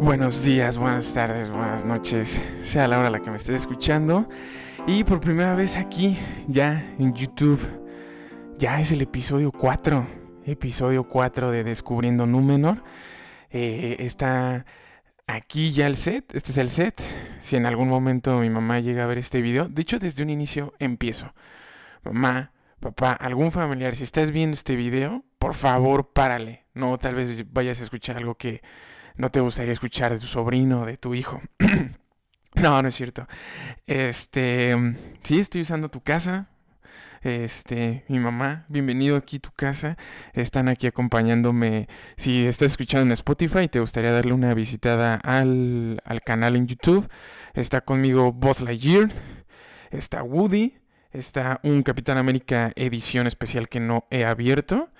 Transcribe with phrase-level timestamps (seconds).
[0.00, 4.28] Buenos días, buenas tardes, buenas noches, sea la hora la que me esté escuchando.
[4.86, 7.58] Y por primera vez aquí, ya en YouTube,
[8.58, 10.06] ya es el episodio 4,
[10.46, 12.84] episodio 4 de Descubriendo Númenor.
[13.50, 14.64] Eh, está
[15.26, 17.02] aquí ya el set, este es el set.
[17.40, 20.30] Si en algún momento mi mamá llega a ver este video, de hecho desde un
[20.30, 21.34] inicio empiezo.
[22.04, 26.66] Mamá, papá, algún familiar, si estás viendo este video, por favor párale.
[26.72, 28.62] No, tal vez vayas a escuchar algo que
[29.18, 31.42] no te gustaría escuchar de tu sobrino, de tu hijo.
[32.54, 33.26] no, no es cierto.
[33.86, 34.74] Este,
[35.22, 36.48] sí, estoy usando tu casa.
[37.22, 39.98] Este, mi mamá, bienvenido aquí a tu casa.
[40.34, 41.88] Están aquí acompañándome.
[42.16, 46.68] Si estás escuchando en Spotify y te gustaría darle una visitada al, al canal en
[46.68, 47.08] YouTube,
[47.54, 49.10] está conmigo Buzz Lightyear,
[49.90, 50.78] está Woody,
[51.10, 54.90] está un Capitán América edición especial que no he abierto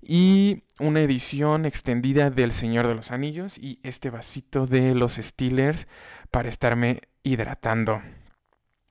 [0.00, 5.88] y una edición extendida del Señor de los Anillos y este vasito de los Steelers
[6.30, 8.02] para estarme hidratando.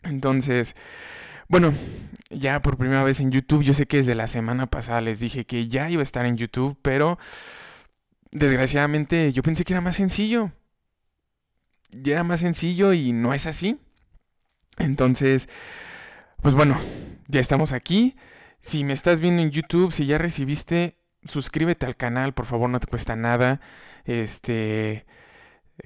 [0.04, 0.76] Entonces,
[1.48, 1.74] bueno,
[2.30, 5.46] ya por primera vez en YouTube, yo sé que desde la semana pasada les dije
[5.46, 7.18] que ya iba a estar en YouTube, pero
[8.32, 10.52] desgraciadamente yo pensé que era más sencillo.
[11.92, 13.80] Ya era más sencillo y no es así.
[14.78, 15.48] Entonces,
[16.42, 16.78] pues bueno,
[17.28, 18.16] ya estamos aquí.
[18.62, 20.97] Si me estás viendo en YouTube, si ya recibiste,
[21.28, 23.62] suscríbete al canal, por favor, no te cuesta nada.
[24.06, 25.06] Este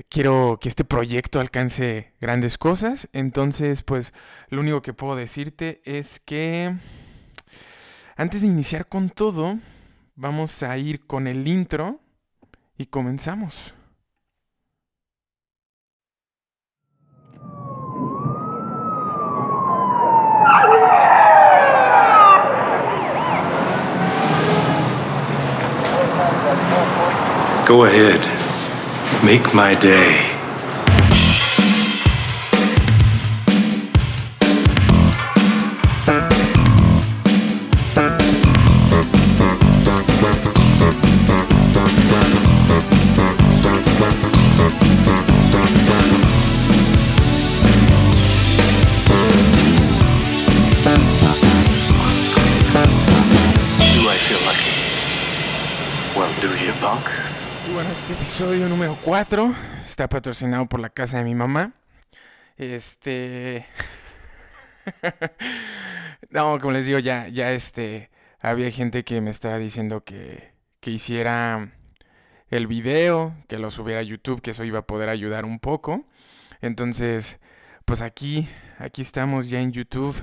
[0.09, 3.09] quiero que este proyecto alcance grandes cosas.
[3.13, 4.13] Entonces, pues
[4.49, 6.75] lo único que puedo decirte es que
[8.15, 9.59] antes de iniciar con todo,
[10.15, 11.99] vamos a ir con el intro
[12.77, 13.73] y comenzamos.
[27.67, 28.25] Go ahead.
[29.23, 30.30] Make my day.
[59.23, 59.53] 4
[59.85, 61.73] está patrocinado por la casa de mi mamá.
[62.57, 63.67] Este.
[66.31, 68.09] no, como les digo, ya, ya este.
[68.39, 71.71] Había gente que me estaba diciendo que, que hiciera
[72.49, 76.03] el video, que lo subiera a YouTube, que eso iba a poder ayudar un poco.
[76.59, 77.37] Entonces,
[77.85, 78.49] pues aquí,
[78.79, 80.15] aquí estamos ya en YouTube.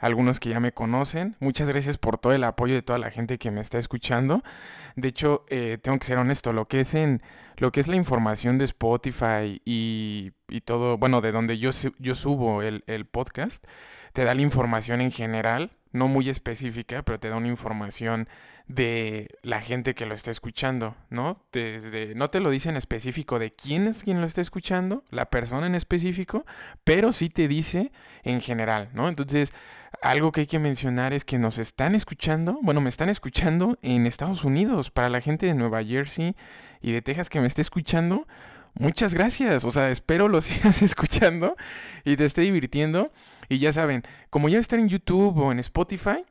[0.00, 1.36] Algunos que ya me conocen.
[1.40, 4.42] Muchas gracias por todo el apoyo de toda la gente que me está escuchando.
[4.96, 7.22] De hecho, eh, tengo que ser honesto, lo que es en
[7.58, 12.14] lo que es la información de Spotify y, y todo, bueno, de donde yo, yo
[12.14, 13.64] subo el, el podcast,
[14.14, 18.28] te da la información en general, no muy específica, pero te da una información
[18.70, 21.42] de la gente que lo está escuchando, ¿no?
[21.50, 25.28] Desde, no te lo dice en específico de quién es quien lo está escuchando, la
[25.28, 26.46] persona en específico,
[26.84, 27.90] pero sí te dice
[28.22, 29.08] en general, ¿no?
[29.08, 29.52] Entonces,
[30.02, 34.06] algo que hay que mencionar es que nos están escuchando, bueno, me están escuchando en
[34.06, 36.36] Estados Unidos, para la gente de Nueva Jersey
[36.80, 38.28] y de Texas que me esté escuchando,
[38.74, 41.56] muchas gracias, o sea, espero lo sigas escuchando
[42.04, 43.10] y te esté divirtiendo.
[43.48, 46.24] Y ya saben, como ya está en YouTube o en Spotify,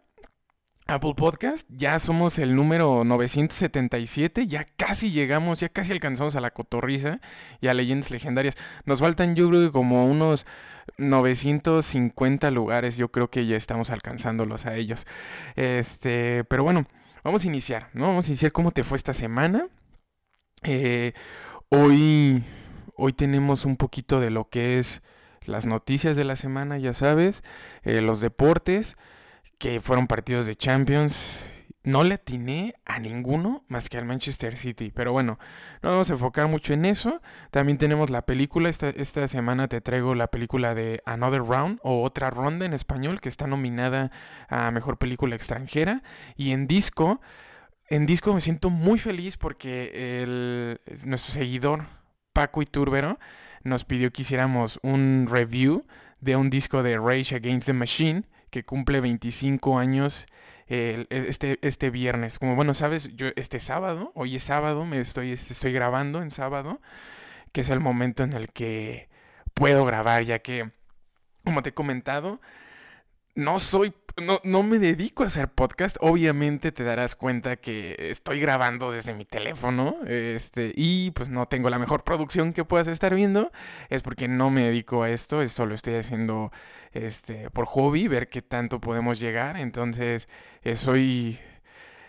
[0.90, 6.50] Apple Podcast, ya somos el número 977, ya casi llegamos, ya casi alcanzamos a la
[6.50, 7.22] cotorriza
[7.62, 8.56] y a leyendas legendarias.
[8.86, 10.48] Nos faltan yo creo que como unos
[10.98, 15.06] 950 lugares, yo creo que ya estamos alcanzándolos a ellos.
[15.56, 16.88] Este, pero bueno,
[17.24, 18.08] vamos a iniciar, ¿no?
[18.08, 19.68] Vamos a iniciar cómo te fue esta semana.
[20.64, 21.14] Eh,
[21.70, 22.44] hoy,
[22.96, 25.04] hoy tenemos un poquito de lo que es
[25.46, 27.44] las noticias de la semana, ya sabes,
[27.84, 28.98] eh, los deportes,
[29.59, 31.46] que fueron partidos de Champions.
[31.84, 35.40] No le atiné a ninguno más que al Manchester City, pero bueno,
[35.81, 37.22] no vamos a enfocar mucho en eso.
[37.52, 42.03] También tenemos la película, esta, esta semana te traigo la película de Another Round o
[42.03, 44.11] Otra Ronda en español, que está nominada
[44.50, 46.03] a Mejor Película Extranjera.
[46.35, 47.22] Y en disco,
[47.88, 51.85] en disco me siento muy feliz porque el, nuestro seguidor
[52.34, 53.20] Paco Iturbero
[53.64, 55.85] nos pidió que hiciéramos un review
[56.20, 60.28] de un disco de Rage Against the Machine que cumple 25 años
[60.67, 62.40] el- este, este viernes.
[62.40, 66.31] Como bueno, sabes, yo este sábado, hoy es sábado, me estoy, este, estoy grabando en
[66.31, 66.81] sábado,
[67.51, 69.09] que es el momento en el que
[69.53, 70.72] puedo grabar, ya que,
[71.46, 72.41] como te he comentado,
[73.35, 75.98] no soy no, no me dedico a hacer podcast.
[76.00, 79.98] Obviamente te darás cuenta que estoy grabando desde mi teléfono.
[80.08, 83.52] Este, y pues no tengo la mejor producción que puedas estar viendo.
[83.90, 85.42] Es porque no me dedico a esto.
[85.42, 86.52] Esto lo estoy haciendo
[86.94, 89.58] este, por hobby, ver qué tanto podemos llegar.
[89.58, 90.30] Entonces,
[90.64, 91.40] eh, soy.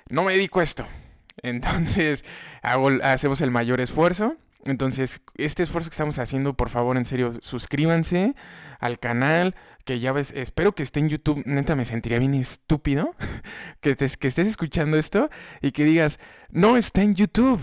[0.08, 0.86] No me dedico a esto.
[1.42, 2.24] Entonces,
[2.62, 4.36] hago, hacemos el mayor esfuerzo.
[4.64, 8.34] Entonces, este esfuerzo que estamos haciendo, por favor, en serio, suscríbanse
[8.78, 9.54] al canal,
[9.84, 13.14] que ya ves, espero que esté en YouTube, neta me sentiría bien estúpido
[13.80, 15.30] que, que estés escuchando esto
[15.62, 16.20] y que digas,
[16.50, 17.60] no está en YouTube.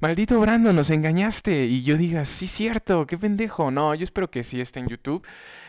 [0.00, 1.66] Maldito Brandon, nos engañaste.
[1.66, 3.70] Y yo diga, sí, cierto, qué pendejo.
[3.70, 5.26] No, yo espero que sí esté en YouTube.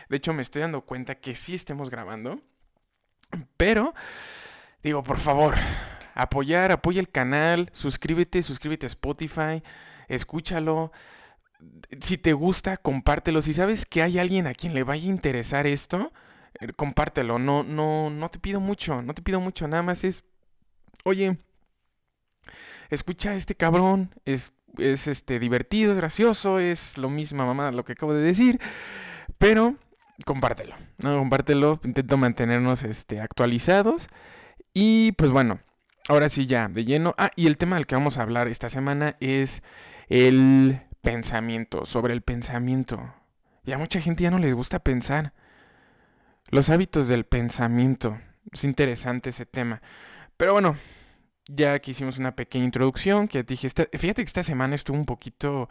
[0.08, 2.40] De hecho, me estoy dando cuenta que sí estemos grabando.
[3.56, 3.92] Pero,
[4.82, 5.56] digo, por favor,
[6.14, 9.62] apoyar, apoya el canal, suscríbete, suscríbete a Spotify
[10.10, 10.92] escúchalo.
[12.00, 13.42] Si te gusta, compártelo.
[13.42, 16.12] Si sabes que hay alguien a quien le vaya a interesar esto,
[16.60, 17.38] eh, compártelo.
[17.38, 19.68] No, no, no te pido mucho, no te pido mucho.
[19.68, 20.24] Nada más es,
[21.04, 21.38] oye,
[22.90, 27.84] escucha a este cabrón, es, es este divertido, es gracioso, es lo mismo, mamá, lo
[27.84, 28.60] que acabo de decir,
[29.38, 29.76] pero
[30.24, 31.80] compártelo, no, compártelo.
[31.84, 34.08] Intento mantenernos este, actualizados
[34.74, 35.60] y pues bueno.
[36.08, 37.14] Ahora sí, ya, de lleno.
[37.18, 39.62] Ah, y el tema del que vamos a hablar esta semana es
[40.10, 43.14] el pensamiento, sobre el pensamiento.
[43.64, 45.32] Y a mucha gente ya no les gusta pensar.
[46.48, 48.20] Los hábitos del pensamiento.
[48.52, 49.80] Es interesante ese tema.
[50.36, 50.76] Pero bueno,
[51.46, 55.68] ya que hicimos una pequeña introducción, que dije, fíjate que esta semana estuvo un poquito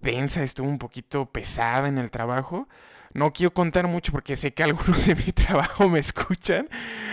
[0.00, 2.68] densa, estuvo un poquito pesada en el trabajo.
[3.12, 6.68] No quiero contar mucho porque sé que algunos de mi trabajo me escuchan.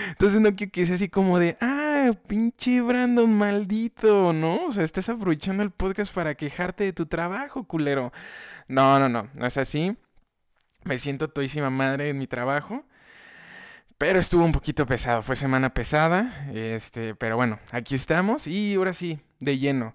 [0.08, 1.58] Entonces no quiero que sea así como de,
[2.14, 4.66] pinche Brandon maldito, ¿no?
[4.66, 8.12] O sea, estás aprovechando el podcast para quejarte de tu trabajo, culero.
[8.68, 9.96] No, no, no, no es así.
[10.84, 12.84] Me siento toísima madre en mi trabajo.
[13.98, 18.92] Pero estuvo un poquito pesado, fue semana pesada, este, pero bueno, aquí estamos y ahora
[18.92, 19.94] sí, de lleno.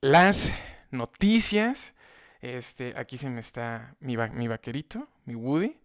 [0.00, 0.52] Las
[0.90, 1.94] noticias,
[2.40, 5.76] este, aquí se me está mi, mi vaquerito, mi Woody.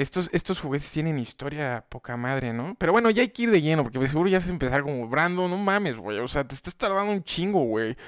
[0.00, 2.74] Estos, estos juguetes tienen historia poca madre, ¿no?
[2.78, 5.06] Pero bueno, ya hay que ir de lleno, porque seguro ya vas a empezar como,
[5.06, 6.18] Brando, no mames, güey.
[6.20, 7.98] O sea, te estás tardando un chingo, güey.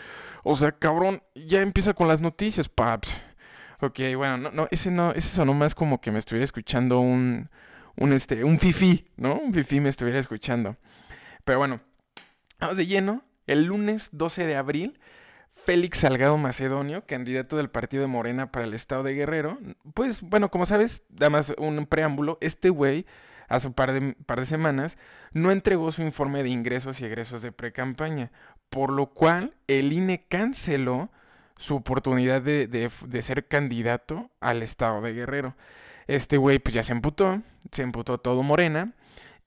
[0.42, 3.14] O sea, cabrón, ya empieza con las noticias, paps.
[3.80, 7.50] Ok, bueno, no, no, ese no, ese sonó más como que me estuviera escuchando un,
[7.96, 9.34] un, este, un fifi, ¿no?
[9.34, 10.78] Un fifi me estuviera escuchando.
[11.44, 11.82] Pero bueno,
[12.58, 13.22] vamos de lleno.
[13.46, 14.98] El lunes 12 de abril
[15.64, 19.58] Félix Salgado Macedonio, candidato del partido de Morena para el estado de Guerrero.
[19.94, 23.06] Pues bueno, como sabes, da más un preámbulo, este güey
[23.48, 24.98] hace un par de, par de semanas
[25.32, 28.32] no entregó su informe de ingresos y egresos de pre-campaña,
[28.70, 31.10] por lo cual el INE canceló
[31.56, 35.54] su oportunidad de, de, ser candidato al estado de Guerrero.
[36.08, 38.94] Este güey pues ya se emputó, se emputó todo Morena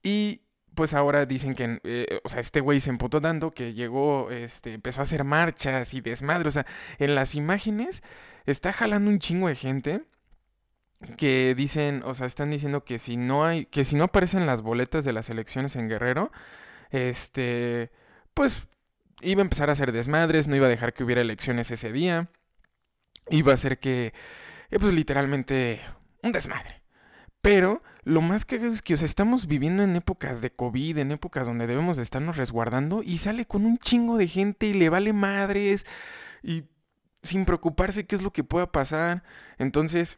[0.01, 0.41] y
[0.75, 4.73] pues ahora dicen que, eh, o sea, este güey se emputó dando, que llegó, este,
[4.73, 6.65] empezó a hacer marchas y desmadre, o sea,
[6.99, 8.03] en las imágenes
[8.45, 10.03] está jalando un chingo de gente
[11.17, 14.61] que dicen, o sea, están diciendo que si no hay, que si no aparecen las
[14.61, 16.31] boletas de las elecciones en Guerrero,
[16.91, 17.91] este,
[18.33, 18.67] pues
[19.21, 22.29] iba a empezar a hacer desmadres, no iba a dejar que hubiera elecciones ese día,
[23.29, 24.13] iba a hacer que,
[24.71, 25.81] eh, pues literalmente,
[26.23, 26.84] un desmadre.
[27.45, 31.11] Pero lo más que es que, o sea, estamos viviendo en épocas de COVID, en
[31.11, 34.89] épocas donde debemos de estarnos resguardando y sale con un chingo de gente y le
[34.89, 35.85] vale madres
[36.41, 36.63] y
[37.21, 39.21] sin preocuparse qué es lo que pueda pasar.
[39.59, 40.17] Entonces,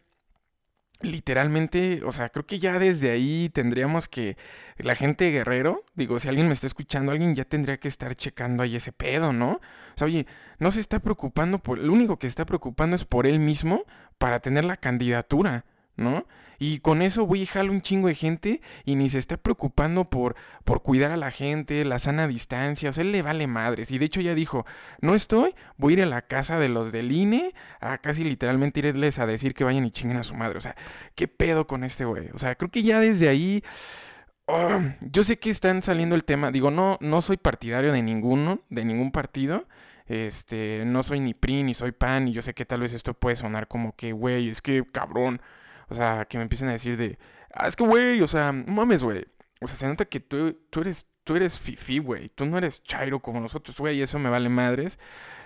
[1.02, 4.38] literalmente, o sea, creo que ya desde ahí tendríamos que
[4.78, 8.64] la gente Guerrero, digo, si alguien me está escuchando, alguien ya tendría que estar checando
[8.64, 9.56] ahí ese pedo, ¿no?
[9.56, 10.28] O sea, oye,
[10.60, 13.84] no se está preocupando por, lo único que está preocupando es por él mismo
[14.18, 15.66] para tener la candidatura.
[15.98, 16.26] ¿No?
[16.60, 20.10] Y con eso voy y jalo un chingo de gente y ni se está preocupando
[20.10, 23.92] por, por cuidar a la gente, la sana distancia, o sea, él le vale madres.
[23.92, 24.66] Y de hecho ya dijo,
[25.02, 28.80] no estoy, voy a ir a la casa de los del INE a casi literalmente
[28.80, 30.58] irles a decir que vayan y chinguen a su madre.
[30.58, 30.76] O sea,
[31.16, 32.30] ¿qué pedo con este güey?
[32.34, 33.64] O sea, creo que ya desde ahí...
[34.50, 38.62] Oh, yo sé que están saliendo el tema, digo, no, no soy partidario de ninguno,
[38.70, 39.68] de ningún partido,
[40.06, 43.14] este, no soy ni PRI ni soy PAN y yo sé que tal vez esto
[43.14, 45.42] puede sonar como que, güey, es que cabrón,
[45.90, 47.18] o sea, que me empiecen a decir de,
[47.54, 49.26] ah, es que, güey, o sea, mames, güey.
[49.62, 52.30] O sea, se nota que tú, tú eres, tú eres fifi, güey.
[52.30, 55.00] Tú no eres chairo como nosotros, güey, y eso me vale madres.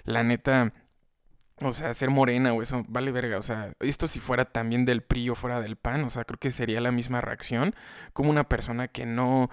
[0.04, 0.74] La neta,
[1.62, 3.38] o sea, ser morena o eso vale verga.
[3.38, 6.40] O sea, esto si fuera también del PRI o fuera del PAN, o sea, creo
[6.40, 7.76] que sería la misma reacción.
[8.14, 9.50] Como una persona que no,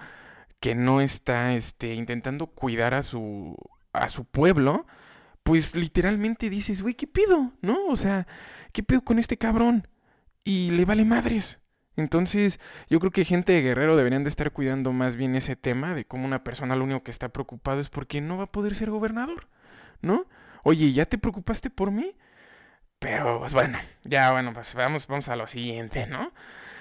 [0.59, 3.55] que no está, este, intentando cuidar a su,
[3.93, 4.85] a su pueblo,
[5.43, 7.53] pues literalmente dices, güey, ¿qué pido?
[7.61, 7.87] ¿No?
[7.87, 8.27] O sea,
[8.73, 9.87] ¿qué pido con este cabrón?
[10.49, 11.59] Y le vale madres.
[11.95, 15.93] Entonces, yo creo que gente de Guerrero deberían de estar cuidando más bien ese tema
[15.93, 18.73] de cómo una persona lo único que está preocupado es porque no va a poder
[18.73, 19.47] ser gobernador,
[20.01, 20.25] ¿no?
[20.63, 22.15] Oye, ¿ya te preocupaste por mí?
[22.97, 26.33] Pero, pues bueno, ya bueno, pues vamos, vamos a lo siguiente, ¿no?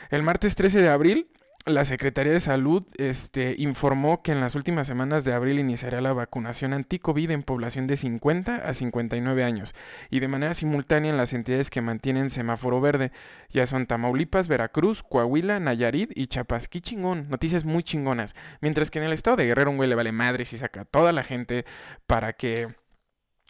[0.08, 1.28] El martes 13 de abril,
[1.66, 6.12] la Secretaría de Salud este, informó que en las últimas semanas de abril iniciaría la
[6.12, 9.74] vacunación anti-COVID en población de 50 a 59 años
[10.10, 13.12] y de manera simultánea en las entidades que mantienen semáforo verde,
[13.50, 16.68] ya son Tamaulipas, Veracruz, Coahuila, Nayarit y Chiapas.
[16.68, 18.34] Qué chingón, noticias muy chingonas.
[18.60, 20.84] Mientras que en el estado de Guerrero un güey le vale madre si saca a
[20.86, 21.66] toda la gente
[22.06, 22.68] para que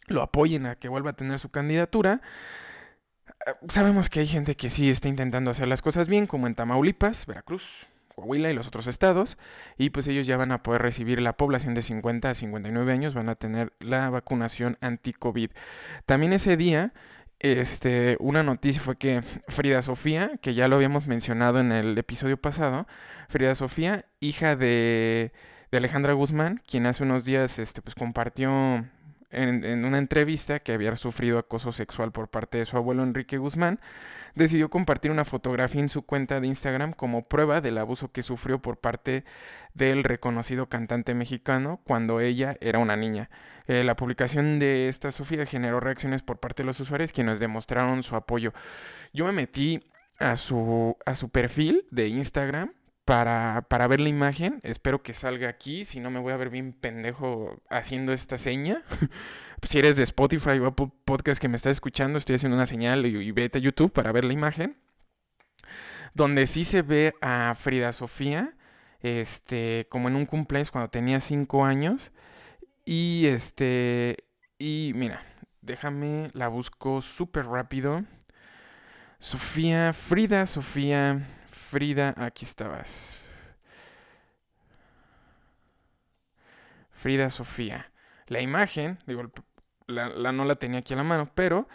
[0.07, 2.21] lo apoyen a que vuelva a tener su candidatura.
[3.45, 6.55] Eh, sabemos que hay gente que sí está intentando hacer las cosas bien, como en
[6.55, 7.87] Tamaulipas, Veracruz,
[8.19, 9.37] Coahuila y los otros estados,
[9.77, 13.13] y pues ellos ya van a poder recibir la población de 50 a 59 años,
[13.13, 15.51] van a tener la vacunación anti-COVID.
[16.05, 16.93] También ese día,
[17.39, 22.37] este, una noticia fue que Frida Sofía, que ya lo habíamos mencionado en el episodio
[22.37, 22.87] pasado,
[23.29, 25.31] Frida Sofía, hija de,
[25.71, 28.85] de Alejandra Guzmán, quien hace unos días este, pues, compartió
[29.31, 33.79] en, una entrevista que había sufrido acoso sexual por parte de su abuelo Enrique Guzmán,
[34.35, 38.61] decidió compartir una fotografía en su cuenta de Instagram como prueba del abuso que sufrió
[38.61, 39.23] por parte
[39.73, 43.29] del reconocido cantante mexicano cuando ella era una niña.
[43.67, 48.01] Eh, la publicación de esta Sofía generó reacciones por parte de los usuarios quienes demostraron
[48.03, 48.53] su apoyo.
[49.13, 49.83] Yo me metí
[50.19, 52.73] a su, a su perfil de Instagram
[53.09, 54.59] para, para, ver la imagen.
[54.61, 58.83] Espero que salga aquí, si no me voy a ver bien pendejo haciendo esta seña.
[59.63, 63.31] si eres de Spotify o Podcast que me está escuchando, estoy haciendo una señal y,
[63.31, 64.77] vete a YouTube para ver la imagen.
[66.13, 68.53] Donde sí se ve a Frida Sofía,
[69.01, 72.11] este, como en un cumpleaños cuando tenía 5 años.
[72.85, 74.17] Y este,
[74.59, 75.23] y mira,
[75.61, 78.03] déjame, la busco súper rápido.
[79.17, 81.27] Sofía, Frida Sofía,
[81.69, 83.19] Frida, aquí estabas.
[86.91, 87.91] Frida Sofía.
[88.25, 89.29] La imagen, digo,
[89.85, 91.67] la, no la tenía aquí a la mano, pero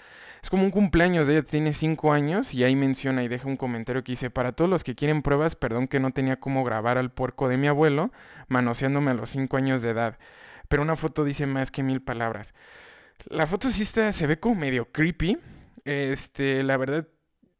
[0.42, 3.56] es como un cumpleaños de ella, tiene 5 años y ahí menciona y deja un
[3.56, 6.98] comentario que dice, para todos los que quieren pruebas, perdón que no tenía cómo grabar
[6.98, 8.10] al puerco de mi abuelo
[8.48, 10.18] manoseándome a los 5 años de edad,
[10.68, 12.52] pero una foto dice más que mil palabras.
[13.26, 15.38] La foto sí está, se ve como medio creepy,
[15.84, 17.06] este, la verdad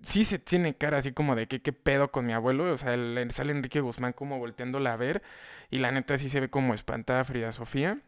[0.04, 2.72] sí se tiene cara así como de que qué pedo con mi abuelo.
[2.72, 5.22] O sea, le sale Enrique Guzmán como volteándola a ver.
[5.70, 8.00] Y la neta sí se ve como espantada Frida Sofía.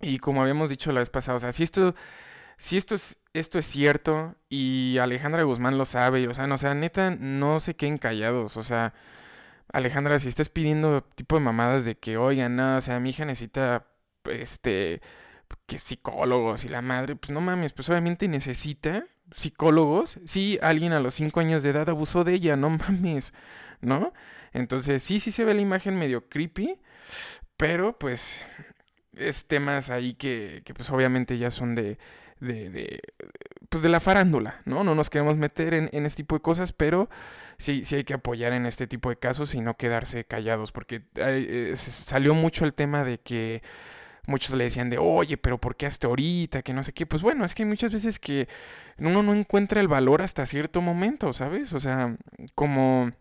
[0.00, 1.94] Y como habíamos dicho la vez pasada, o sea, si esto,
[2.58, 6.74] si esto es, esto es cierto y Alejandra Guzmán lo sabe, o sea, no, sea,
[6.74, 8.56] neta, no se queden callados.
[8.56, 8.94] O sea,
[9.72, 13.24] Alejandra, si estás pidiendo tipo de mamadas de que, oigan, no, o sea, mi hija
[13.24, 13.86] necesita,
[14.30, 15.00] este,
[15.66, 21.00] que psicólogos y la madre, pues no mames, pues obviamente necesita psicólogos, sí, alguien a
[21.00, 23.32] los 5 años de edad abusó de ella, no mames,
[23.80, 24.12] ¿no?
[24.52, 26.78] Entonces, sí, sí se ve la imagen medio creepy,
[27.56, 28.40] pero pues
[29.14, 31.98] es temas ahí que, que pues obviamente ya son de,
[32.40, 33.00] de,
[33.68, 34.84] pues de la farándula, ¿no?
[34.84, 37.08] No nos queremos meter en, en, este tipo de cosas, pero
[37.58, 41.02] sí, sí hay que apoyar en este tipo de casos y no quedarse callados, porque
[41.16, 43.62] eh, salió mucho el tema de que
[44.26, 46.62] muchos le decían de, oye, pero ¿por qué hasta ahorita?
[46.62, 47.06] Que no sé qué.
[47.06, 48.48] Pues bueno, es que muchas veces que
[48.98, 51.72] uno no encuentra el valor hasta cierto momento, ¿sabes?
[51.72, 52.16] O sea,
[52.54, 53.12] como,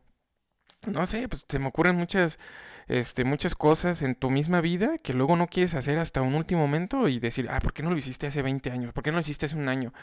[0.88, 2.40] no sé, pues se me ocurren muchas,
[2.88, 6.62] este, muchas cosas en tu misma vida que luego no quieres hacer hasta un último
[6.62, 8.94] momento y decir, ah, ¿por qué no lo hiciste hace 20 años?
[8.94, 9.94] ¿Por qué no lo hiciste hace un año?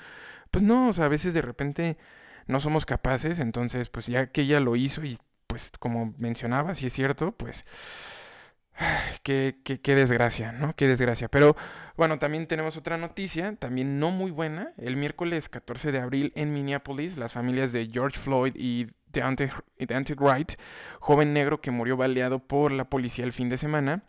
[0.51, 1.99] Pues no, o sea, a veces de repente
[2.47, 6.87] no somos capaces, entonces, pues ya que ella lo hizo y pues como mencionaba, si
[6.87, 7.65] es cierto, pues
[9.23, 10.75] Qué, qué, desgracia, ¿no?
[10.75, 11.29] Qué desgracia.
[11.29, 11.57] Pero
[11.97, 14.73] bueno, también tenemos otra noticia, también no muy buena.
[14.79, 19.51] El miércoles 14 de abril en Minneapolis, las familias de George Floyd y Deontay,
[20.17, 20.53] Wright,
[20.99, 24.03] joven negro que murió baleado por la policía el fin de semana,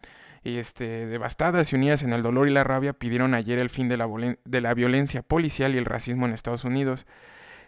[0.43, 3.97] este, devastadas y unidas en el dolor y la rabia, pidieron ayer el fin de
[3.97, 4.07] la,
[4.43, 7.05] de la violencia policial y el racismo en Estados Unidos.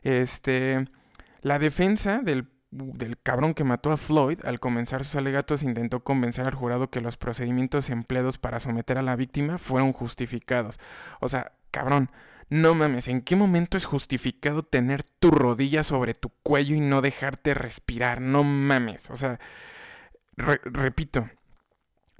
[0.03, 0.85] Este,
[1.41, 6.45] la defensa del del cabrón que mató a Floyd, al comenzar sus alegatos intentó convencer
[6.45, 10.79] al jurado que los procedimientos empleados para someter a la víctima fueron justificados.
[11.19, 12.09] O sea, cabrón,
[12.49, 17.01] no mames, ¿en qué momento es justificado tener tu rodilla sobre tu cuello y no
[17.01, 18.21] dejarte respirar?
[18.21, 19.39] No mames, o sea,
[20.37, 21.29] repito,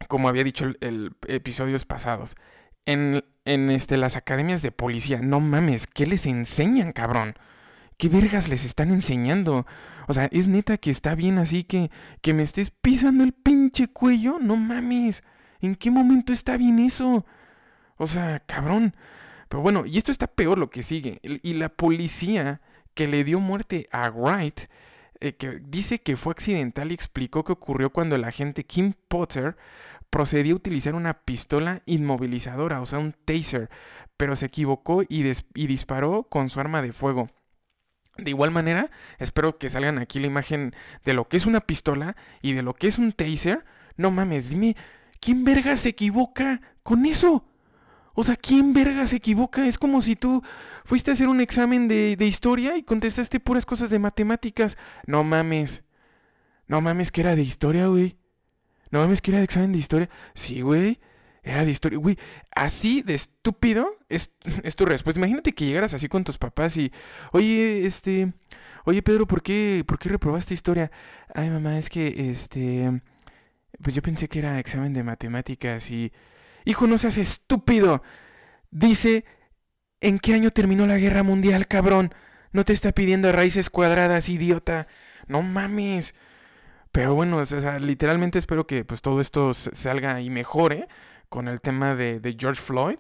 [0.07, 2.35] como había dicho el, episodios pasados,
[2.85, 7.35] en, en este, las academias de policía, no mames, ¿qué les enseñan, cabrón?
[7.98, 9.66] ¿Qué vergas les están enseñando?
[10.08, 11.90] O sea, es neta que está bien así que,
[12.22, 14.38] que me estés pisando el pinche cuello.
[14.40, 15.24] No mames.
[15.62, 17.25] ¿En qué momento está bien eso?
[17.98, 18.96] O sea, cabrón.
[19.48, 21.20] Pero bueno, y esto está peor lo que sigue.
[21.24, 22.62] Y la policía
[22.94, 24.62] que le dio muerte a Wright
[25.22, 29.56] eh, que dice que fue accidental y explicó que ocurrió cuando el agente Kim Potter
[30.10, 33.70] procedió a utilizar una pistola inmovilizadora, o sea, un taser,
[34.18, 37.30] pero se equivocó y, y disparó con su arma de fuego.
[38.17, 42.15] De igual manera, espero que salgan aquí la imagen de lo que es una pistola
[42.41, 43.65] y de lo que es un taser.
[43.98, 44.75] No mames, dime,
[45.19, 47.45] ¿quién verga se equivoca con eso?
[48.13, 49.67] O sea, ¿quién verga se equivoca?
[49.67, 50.41] Es como si tú
[50.86, 54.77] fuiste a hacer un examen de, de, historia y contestaste puras cosas de matemáticas.
[55.05, 55.84] No mames.
[56.67, 58.17] No mames que era de historia, güey.
[58.91, 60.10] No mames que era de examen de historia.
[60.34, 61.00] Sí, güey.
[61.46, 62.00] Era de historia.
[62.00, 62.18] Güey,
[62.52, 64.34] así de estúpido es,
[64.64, 65.20] es, tu respuesta.
[65.20, 66.92] Imagínate que llegaras así con tus papás y,
[67.32, 68.34] oye, este,
[68.84, 70.92] oye Pedro, ¿por qué, ¿por qué reprobaste historia?
[71.36, 73.00] Ay, mamá, es que, este,
[73.82, 76.12] pues yo pensé que era examen de matemáticas y,
[76.66, 78.02] hijo, no seas estúpido.
[78.72, 79.24] Dice,
[80.02, 82.12] ¿en qué año terminó la guerra mundial, cabrón?
[82.54, 84.88] No te está pidiendo raíces cuadradas, idiota.
[85.28, 86.16] No mames.
[86.92, 87.44] Pero bueno,
[87.82, 90.88] literalmente espero que pues todo esto salga y mejore
[91.29, 92.98] con el tema de, de George Floyd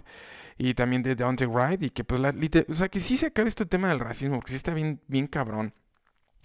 [0.57, 2.33] y también de Deontay Wright y que pues la,
[2.67, 5.27] o sea, que sí se acabe este tema del racismo, que sí está bien, bien
[5.27, 5.73] cabrón.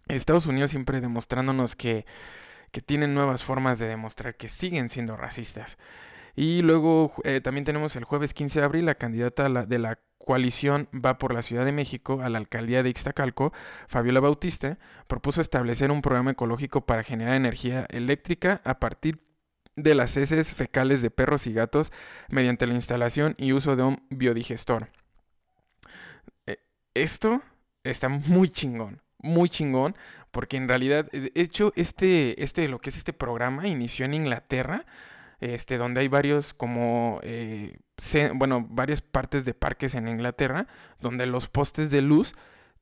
[0.09, 2.05] Estados Unidos siempre demostrándonos que,
[2.73, 5.79] que tienen nuevas formas de demostrar que siguen siendo racistas.
[6.35, 10.89] Y luego eh, también tenemos el jueves 15 de abril la candidata de la coalición
[10.95, 13.53] va por la Ciudad de México a la alcaldía de Ixtacalco,
[13.89, 19.21] Fabiola Bautista, propuso establecer un programa ecológico para generar energía eléctrica a partir
[19.83, 21.93] de las heces fecales de perros y gatos
[22.29, 24.89] mediante la instalación y uso de un biodigestor.
[26.47, 26.59] Eh,
[26.95, 27.43] esto
[27.85, 29.97] está muy chingón, muy chingón,
[30.31, 34.87] porque en realidad, de hecho, este, este, lo que es este programa inició en Inglaterra,
[35.41, 37.79] este, donde hay varios como, eh,
[38.35, 40.67] bueno, varias partes de parques en Inglaterra,
[41.01, 42.35] donde los postes de luz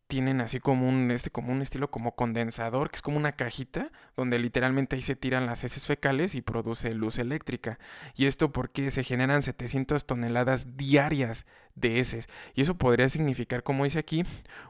[0.08, 3.92] tienen así como un, este, como un estilo como condensador, que es como una cajita
[4.16, 7.78] donde literalmente ahí se tiran las heces fecales y produce luz eléctrica.
[8.16, 12.28] Y esto porque se generan 700 toneladas diarias de heces.
[12.54, 14.24] Y eso podría significar, como dice aquí,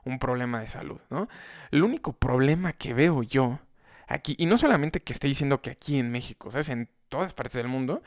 [0.04, 1.28] un problema de salud, ¿no?
[1.70, 3.60] El único problema que veo yo
[4.08, 6.68] aquí, y no solamente que esté diciendo que aquí en México, ¿sabes?
[6.68, 8.02] En todas partes del mundo,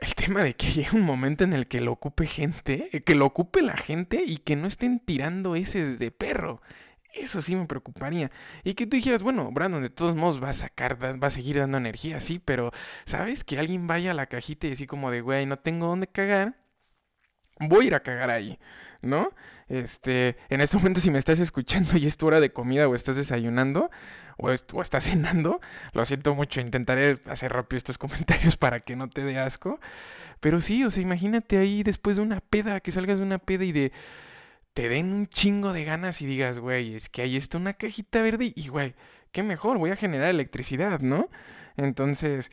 [0.00, 3.26] el tema de que llegue un momento en el que lo ocupe gente, que lo
[3.26, 6.60] ocupe la gente y que no estén tirando ese de perro.
[7.12, 8.30] Eso sí me preocuparía.
[8.62, 11.58] Y que tú dijeras, bueno, Brandon, de todos modos va a sacar, va a seguir
[11.58, 12.70] dando energía, sí, pero,
[13.04, 13.42] ¿sabes?
[13.42, 16.56] Que alguien vaya a la cajita y así como de, güey, no tengo dónde cagar
[17.60, 18.58] voy a ir a cagar ahí,
[19.02, 19.32] ¿no?
[19.68, 22.94] Este, en este momento si me estás escuchando y es tu hora de comida o
[22.94, 23.90] estás desayunando
[24.36, 25.60] o, estás cenando,
[25.92, 29.78] lo siento mucho, intentaré hacer rápido estos comentarios para que no te dé asco,
[30.40, 33.64] pero sí, o sea, imagínate ahí después de una peda, que salgas de una peda
[33.64, 33.92] y de
[34.74, 38.22] te den un chingo de ganas y digas, güey, es que ahí está una cajita
[38.22, 38.94] verde y, güey,
[39.32, 41.28] qué mejor, voy a generar electricidad, ¿no?
[41.76, 42.50] Entonces,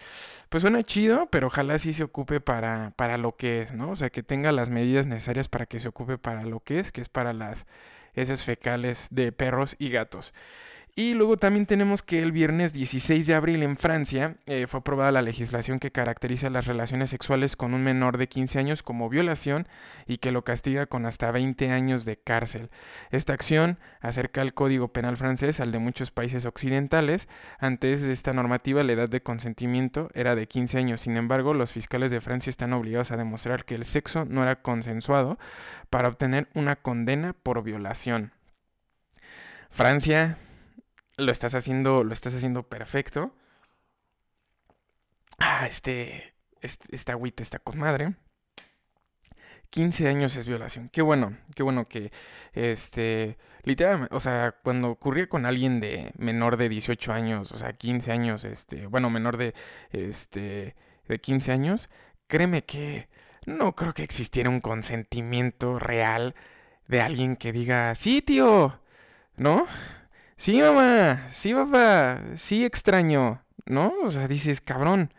[0.50, 3.92] pues suena chido, pero ojalá sí se ocupe para, para lo que es, ¿no?
[3.92, 6.92] O sea, que tenga las medidas necesarias para que se ocupe para lo que es,
[6.92, 7.66] que es para las
[8.14, 10.34] heces fecales de perros y gatos.
[11.00, 15.12] Y luego también tenemos que el viernes 16 de abril en Francia eh, fue aprobada
[15.12, 19.68] la legislación que caracteriza las relaciones sexuales con un menor de 15 años como violación
[20.08, 22.72] y que lo castiga con hasta 20 años de cárcel.
[23.12, 27.30] Esta acción acerca el Código Penal francés al de muchos países occidentales.
[27.60, 31.02] Antes de esta normativa la edad de consentimiento era de 15 años.
[31.02, 34.64] Sin embargo, los fiscales de Francia están obligados a demostrar que el sexo no era
[34.64, 35.38] consensuado
[35.92, 38.32] para obtener una condena por violación.
[39.70, 40.40] Francia
[41.18, 43.34] lo estás haciendo, lo estás haciendo perfecto.
[45.40, 48.16] Ah, este, este esta agüita está con madre.
[49.70, 50.90] 15 años es violación.
[50.90, 52.12] Qué bueno, qué bueno que,
[52.54, 57.74] este, literalmente, o sea, cuando ocurría con alguien de menor de 18 años, o sea,
[57.74, 59.54] 15 años, este, bueno, menor de,
[59.92, 60.76] este,
[61.08, 61.90] de 15 años,
[62.28, 63.10] créeme que
[63.46, 66.36] no creo que existiera un consentimiento real
[66.88, 68.80] de alguien que diga, sí, tío,
[69.36, 69.68] ¿no?
[70.38, 73.94] Sí, mamá, sí, papá, sí extraño, ¿no?
[74.04, 75.12] O sea, dices, cabrón,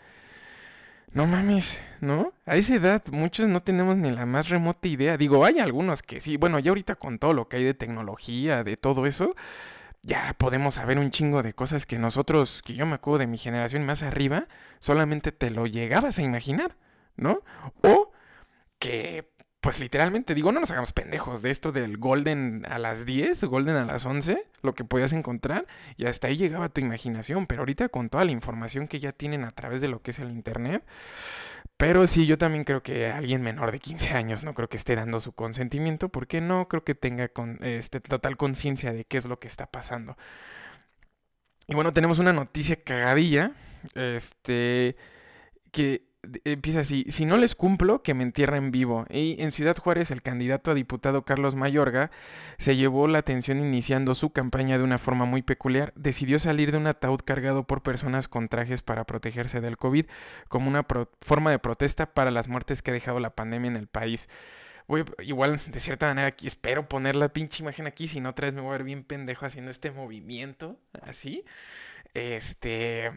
[1.12, 2.32] no mames, ¿no?
[2.46, 5.16] A esa edad muchos no tenemos ni la más remota idea.
[5.16, 8.62] Digo, hay algunos que sí, bueno, ya ahorita con todo lo que hay de tecnología,
[8.64, 9.34] de todo eso,
[10.02, 13.38] ya podemos saber un chingo de cosas que nosotros, que yo me acuerdo de mi
[13.38, 14.46] generación más arriba,
[14.80, 16.76] solamente te lo llegabas a imaginar,
[17.16, 17.42] ¿no?
[17.82, 18.12] O
[18.78, 19.28] que
[19.60, 23.76] pues literalmente, digo, no nos hagamos pendejos de esto del Golden a las 10, Golden
[23.76, 25.66] a las 11, lo que podías encontrar,
[25.96, 29.44] y hasta ahí llegaba tu imaginación, pero ahorita con toda la información que ya tienen
[29.44, 30.84] a través de lo que es el Internet,
[31.76, 34.96] pero sí, yo también creo que alguien menor de 15 años no creo que esté
[34.96, 39.26] dando su consentimiento, porque no creo que tenga con, este, total conciencia de qué es
[39.26, 40.16] lo que está pasando.
[41.68, 43.52] Y bueno, tenemos una noticia cagadilla.
[43.94, 44.96] Este.
[45.70, 46.07] Que
[46.44, 49.06] empieza así, si no les cumplo, que me entierren vivo.
[49.10, 52.10] Y en Ciudad Juárez, el candidato a diputado Carlos Mayorga
[52.58, 55.92] se llevó la atención iniciando su campaña de una forma muy peculiar.
[55.96, 60.06] Decidió salir de un ataúd cargado por personas con trajes para protegerse del COVID
[60.48, 60.86] como una
[61.20, 64.28] forma de protesta para las muertes que ha dejado la pandemia en el país.
[64.86, 68.46] Voy, igual, de cierta manera, aquí espero poner la pinche imagen aquí, si no otra
[68.46, 71.44] vez me voy a ver bien pendejo haciendo este movimiento, así.
[72.14, 73.12] Este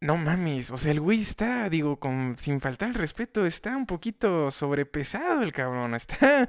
[0.00, 3.84] no mames, o sea, el güey está, digo, con, sin faltar el respeto, está un
[3.84, 6.48] poquito sobrepesado el cabrón, está,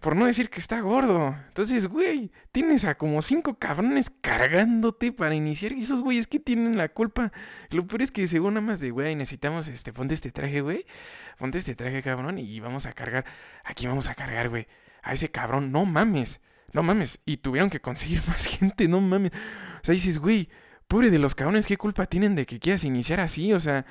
[0.00, 1.36] por no decir que está gordo.
[1.48, 6.76] Entonces, güey, tienes a como cinco cabrones cargándote para iniciar y esos güeyes que tienen
[6.76, 7.32] la culpa.
[7.70, 10.86] Lo peor es que según nada más de, güey, necesitamos, este, ponte este traje, güey,
[11.38, 13.24] ponte este traje, cabrón, y vamos a cargar,
[13.64, 14.68] aquí vamos a cargar, güey,
[15.02, 16.40] a ese cabrón, no mames,
[16.72, 19.32] no mames, y tuvieron que conseguir más gente, no mames.
[19.82, 20.48] O sea, dices, güey,
[20.88, 23.52] Pobre de los cabrones, ¿qué culpa tienen de que quieras iniciar así?
[23.52, 23.84] O sea,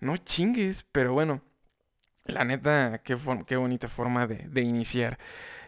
[0.00, 1.42] no chingues, pero bueno.
[2.24, 5.18] La neta, qué, qué bonita forma de, iniciar.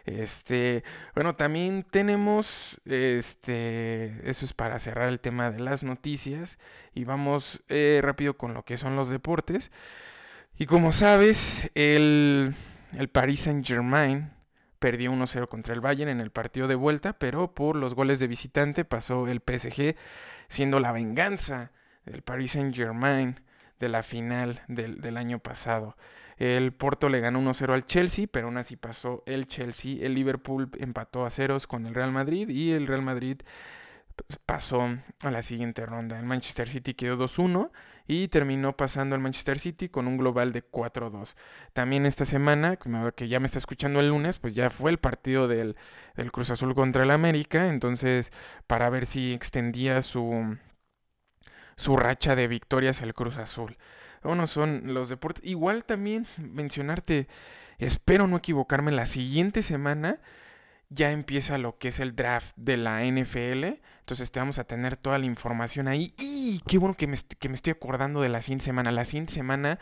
[0.05, 0.83] Este,
[1.15, 6.59] bueno, también tenemos, este, eso es para cerrar el tema de las noticias
[6.93, 9.71] y vamos eh, rápido con lo que son los deportes.
[10.57, 12.53] Y como sabes, el,
[12.97, 14.29] el Paris Saint Germain
[14.79, 18.27] perdió 1-0 contra el Bayern en el partido de vuelta, pero por los goles de
[18.27, 19.95] visitante pasó el PSG
[20.49, 21.71] siendo la venganza
[22.05, 23.39] del Paris Saint Germain
[23.79, 25.95] de la final del, año pasado.
[26.37, 30.05] El Porto le ganó 1-0 al Chelsea, pero aún así pasó el Chelsea.
[30.05, 33.41] El Liverpool empató a ceros con el Real Madrid y el Real Madrid
[34.45, 34.89] pasó
[35.23, 36.19] a la siguiente ronda.
[36.19, 37.71] El Manchester City quedó 2-1
[38.09, 41.35] y terminó pasando el Manchester City con un global de 4-2.
[41.73, 42.79] También esta semana,
[43.15, 45.75] que ya me está escuchando el lunes, pues ya fue el partido del,
[46.15, 47.69] del Cruz Azul contra el América.
[47.69, 48.31] Entonces,
[48.65, 50.57] para ver si extendía su,
[51.75, 53.77] su racha de victorias el Cruz Azul.
[54.23, 55.45] Bueno, son los deportes.
[55.45, 57.27] Igual también mencionarte,
[57.77, 60.19] espero no equivocarme, la siguiente semana
[60.89, 63.79] ya empieza lo que es el draft de la NFL.
[63.99, 66.13] Entonces te vamos a tener toda la información ahí.
[66.17, 68.91] Y qué bueno que me, que me estoy acordando de la siguiente semana.
[68.91, 69.79] La siguiente semana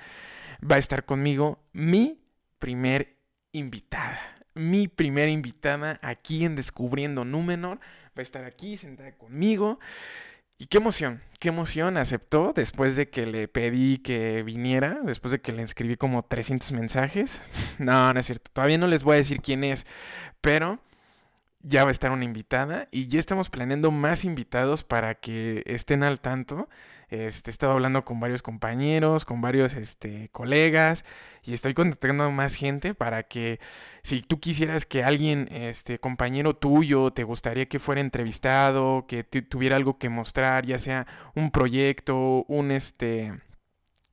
[0.70, 2.20] va a estar conmigo mi
[2.60, 3.08] primer
[3.54, 4.20] invitada.
[4.54, 7.80] Mi primera invitada aquí en Descubriendo Númenor.
[7.80, 9.80] Va a estar aquí sentada conmigo.
[10.60, 15.39] Y qué emoción, qué emoción aceptó después de que le pedí que viniera, después de
[15.39, 17.41] que le escribí como 300 mensajes.
[17.78, 19.86] No, no es cierto, todavía no les voy a decir quién es,
[20.41, 20.80] pero
[21.67, 26.03] ya va a estar una invitada y ya estamos planeando más invitados para que estén
[26.03, 26.69] al tanto.
[27.10, 31.06] Este, he estado hablando con varios compañeros, con varios este, colegas
[31.43, 33.60] y estoy contactando más gente para que
[34.03, 39.77] si tú quisieras que alguien, este, compañero tuyo, te gustaría que fuera entrevistado, que tuviera
[39.77, 43.34] algo que mostrar, ya sea un proyecto, un este,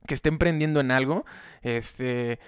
[0.07, 1.25] que esté emprendiendo en algo,
[1.63, 2.39] este,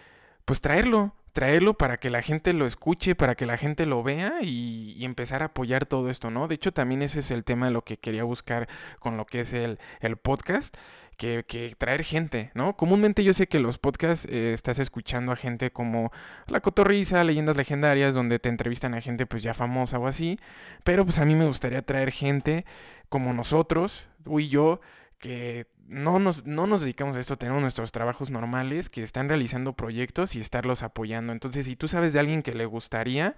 [0.45, 4.39] pues traerlo, traerlo para que la gente lo escuche, para que la gente lo vea
[4.41, 6.47] y, empezar a apoyar todo esto, ¿no?
[6.47, 9.41] De hecho, también ese es el tema de lo que quería buscar con lo que
[9.41, 9.77] es el,
[10.19, 10.75] podcast.
[11.15, 11.43] Que,
[11.77, 12.75] traer gente, ¿no?
[12.75, 16.11] Comúnmente yo sé que los podcasts eh, estás escuchando a gente como
[16.47, 20.39] La Cotorriza, Leyendas Legendarias, donde te entrevistan a gente pues ya famosa o así,
[20.83, 22.65] pero pues a mí me gustaría traer gente
[23.09, 24.79] como nosotros, tú y yo,
[25.19, 29.73] que no nos, no nos dedicamos a esto, tenemos nuestros trabajos normales, que están realizando
[29.73, 31.33] proyectos y estarlos apoyando.
[31.33, 33.35] Entonces, si tú sabes de alguien que le gustaría,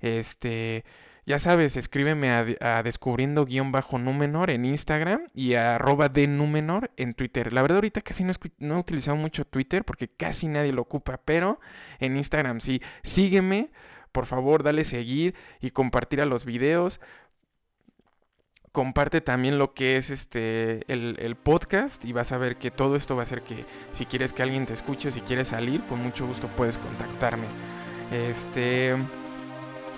[0.00, 0.84] este,
[1.26, 6.90] ya sabes, escríbeme a, descubriendo guion bajo Númenor en Instagram y a arroba de Númenor
[6.96, 7.52] en Twitter.
[7.52, 11.20] La verdad ahorita casi no, no he utilizado mucho Twitter porque casi nadie lo ocupa,
[11.24, 11.60] pero
[11.98, 12.80] en Instagram sí.
[13.02, 13.70] Sígueme,
[14.12, 17.00] por favor, dale seguir y compartir a los videos
[18.72, 23.16] comparte también lo que es este el, podcast y vas a ver que todo esto
[23.16, 26.02] va a hacer que si quieres que alguien te escuche o si quieres salir, con
[26.02, 27.46] mucho gusto puedes contactarme.
[28.12, 28.96] Este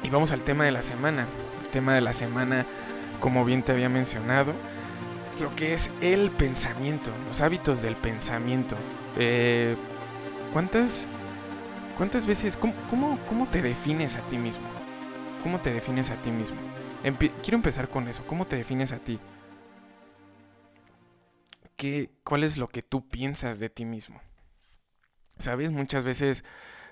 [0.02, 1.26] y vamos al tema de la semana.
[1.62, 2.66] El tema de la semana,
[3.20, 4.52] como bien te había mencionado,
[5.40, 8.76] lo que es el pensamiento, los hábitos del pensamiento.
[9.18, 9.76] Eh,
[10.52, 11.06] ¿Cuántas
[11.96, 14.64] cuántas veces cómo, cómo, cómo te defines a ti mismo?
[15.42, 16.71] ¿Cómo te defines a ti mismo?
[17.02, 18.24] Quiero empezar con eso.
[18.26, 19.18] ¿Cómo te defines a ti?
[21.76, 24.20] ¿Qué, ¿Cuál es lo que tú piensas de ti mismo?
[25.36, 25.70] ¿Sabes?
[25.70, 26.44] Muchas veces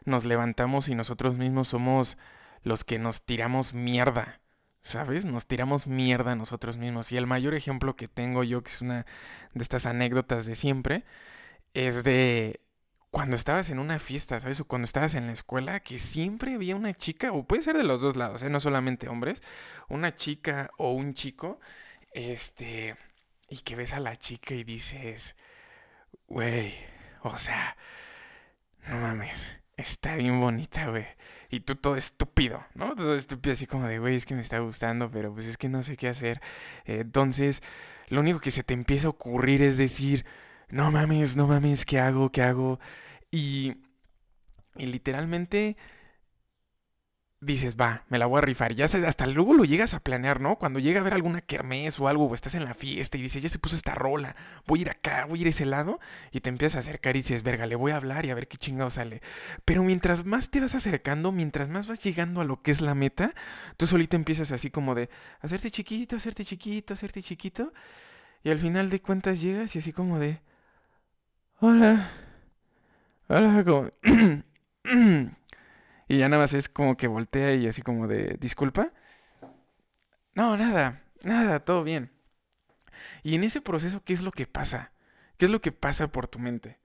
[0.04, 2.18] nos levantamos y nosotros mismos somos
[2.62, 4.40] los que nos tiramos mierda.
[4.82, 5.26] ¿Sabes?
[5.26, 7.12] Nos tiramos mierda a nosotros mismos.
[7.12, 9.06] Y el mayor ejemplo que tengo yo, que es una
[9.52, 11.04] de estas anécdotas de siempre,
[11.74, 12.60] es de
[13.10, 14.60] cuando estabas en una fiesta, ¿sabes?
[14.60, 17.82] O cuando estabas en la escuela, que siempre había una chica, o puede ser de
[17.82, 18.50] los dos lados, ¿eh?
[18.50, 19.42] no solamente hombres,
[19.88, 21.58] una chica o un chico
[22.12, 22.96] este,
[23.48, 25.36] y que ves a la chica y dices,
[26.28, 26.72] güey,
[27.22, 27.76] o sea,
[28.86, 31.06] no mames, está bien bonita, güey.
[31.50, 32.94] Y tú todo estúpido, ¿no?
[32.94, 35.68] Todo estúpido, así como de, güey, es que me está gustando, pero pues es que
[35.68, 36.40] no sé qué hacer.
[36.84, 37.62] entonces,
[38.08, 40.24] lo único que se te empieza a ocurrir es decir,
[40.70, 42.30] no mames, no mames, ¿qué hago?
[42.30, 42.80] ¿Qué hago?
[43.30, 43.74] Y,
[44.76, 45.76] y literalmente
[47.42, 48.74] dices, va, me la voy a rifar.
[48.74, 50.56] Ya hasta luego lo llegas a planear, ¿no?
[50.56, 53.42] Cuando llega a ver alguna kermés o algo, o estás en la fiesta y dices,
[53.42, 56.00] ya se puso esta rola, voy a ir acá, voy a ir a ese lado,
[56.32, 58.46] y te empiezas a acercar y dices, verga, le voy a hablar y a ver
[58.46, 59.22] qué chingado sale.
[59.64, 62.94] Pero mientras más te vas acercando, mientras más vas llegando a lo que es la
[62.94, 63.32] meta,
[63.78, 65.08] tú solito empiezas así como de
[65.40, 67.72] hacerte chiquito, hacerte chiquito, hacerte chiquito,
[68.42, 70.42] y al final de cuentas llegas y así como de,
[71.60, 72.10] hola,
[73.28, 73.90] hola, como...
[76.08, 78.92] Y ya nada más es como que voltea y así como de, disculpa.
[80.34, 82.10] No, nada, nada, todo bien.
[83.22, 84.90] Y en ese proceso, ¿qué es lo que pasa?
[85.36, 86.79] ¿Qué es lo que pasa por tu mente?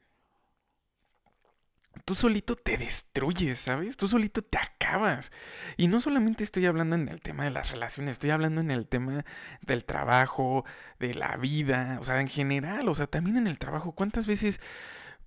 [2.03, 3.97] Tú solito te destruyes, ¿sabes?
[3.97, 5.31] Tú solito te acabas.
[5.77, 8.88] Y no solamente estoy hablando en el tema de las relaciones, estoy hablando en el
[8.88, 9.25] tema
[9.62, 10.65] del trabajo,
[10.99, 13.93] de la vida, o sea, en general, o sea, también en el trabajo.
[13.93, 14.60] ¿Cuántas veces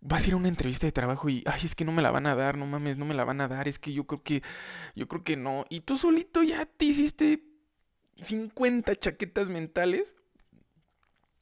[0.00, 2.10] vas a ir a una entrevista de trabajo y, ay, es que no me la
[2.10, 4.22] van a dar, no mames, no me la van a dar, es que yo creo
[4.22, 4.42] que,
[4.94, 5.64] yo creo que no.
[5.70, 7.42] Y tú solito ya te hiciste
[8.20, 10.14] 50 chaquetas mentales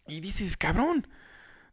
[0.07, 1.09] y dices, cabrón,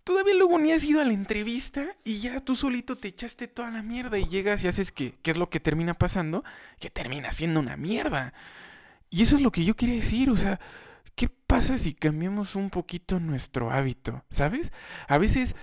[0.03, 3.71] todavía luego ni has ido a la entrevista y ya tú solito te echaste toda
[3.71, 6.43] la mierda y llegas y haces que, ¿qué es lo que termina pasando?
[6.79, 8.33] Que termina siendo una mierda.
[9.09, 10.59] Y eso es lo que yo quería decir, o sea,
[11.15, 14.23] ¿qué pasa si cambiamos un poquito nuestro hábito?
[14.29, 14.71] ¿Sabes?
[15.07, 15.55] A veces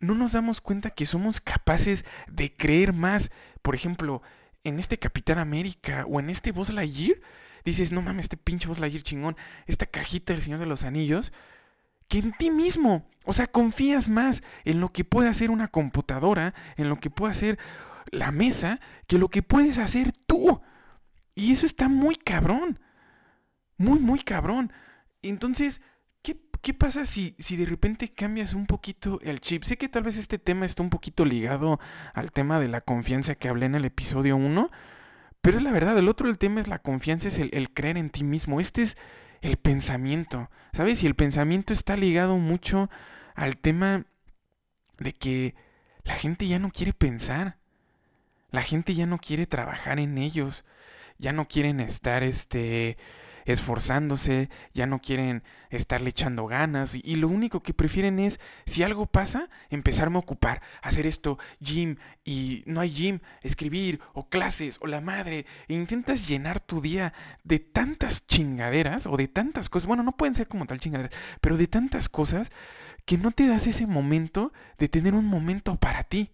[0.00, 3.30] no nos damos cuenta que somos capaces de creer más.
[3.62, 4.22] Por ejemplo,
[4.64, 7.18] en este Capitán América o en este Buzz Lightyear,
[7.64, 11.32] dices, no mames, este pinche Buzz Lightyear chingón, esta cajita del Señor de los Anillos,
[12.08, 13.06] que en ti mismo.
[13.24, 17.32] O sea, confías más en lo que puede hacer una computadora, en lo que puede
[17.32, 17.58] hacer
[18.10, 20.62] la mesa, que lo que puedes hacer tú.
[21.34, 22.80] Y eso está muy cabrón.
[23.76, 24.72] Muy, muy cabrón.
[25.22, 25.82] Entonces,
[26.22, 29.62] ¿qué pasa si, si de repente cambias un poquito el chip?
[29.62, 31.78] Sé que tal vez este tema está un poquito ligado
[32.14, 34.70] al tema de la confianza que hablé en el episodio 1,
[35.40, 38.10] pero es la verdad, el otro del tema es la confianza, es el, creer en
[38.10, 38.60] ti mismo.
[38.60, 38.96] Este es
[39.40, 41.02] el pensamiento, ¿sabes?
[41.02, 42.90] Y el pensamiento está ligado mucho
[43.34, 44.04] al tema
[44.98, 45.54] de que
[46.04, 47.58] la gente ya no quiere pensar.
[48.50, 50.64] La gente ya no quiere trabajar en ellos.
[51.18, 52.96] Ya no quieren estar, este,
[53.52, 59.06] esforzándose, ya no quieren estarle echando ganas y, lo único que prefieren es, si algo
[59.06, 64.86] pasa, empezarme a ocupar, hacer esto, gym y no hay gym, escribir o clases o
[64.86, 70.02] la madre, e intentas llenar tu día de tantas chingaderas o de tantas cosas, bueno,
[70.02, 72.52] no pueden ser como tal chingaderas, pero de tantas cosas
[73.06, 76.32] que no te das ese momento de tener un momento para ti.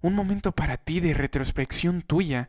[0.00, 2.48] Un momento para ti de retrospección tuya,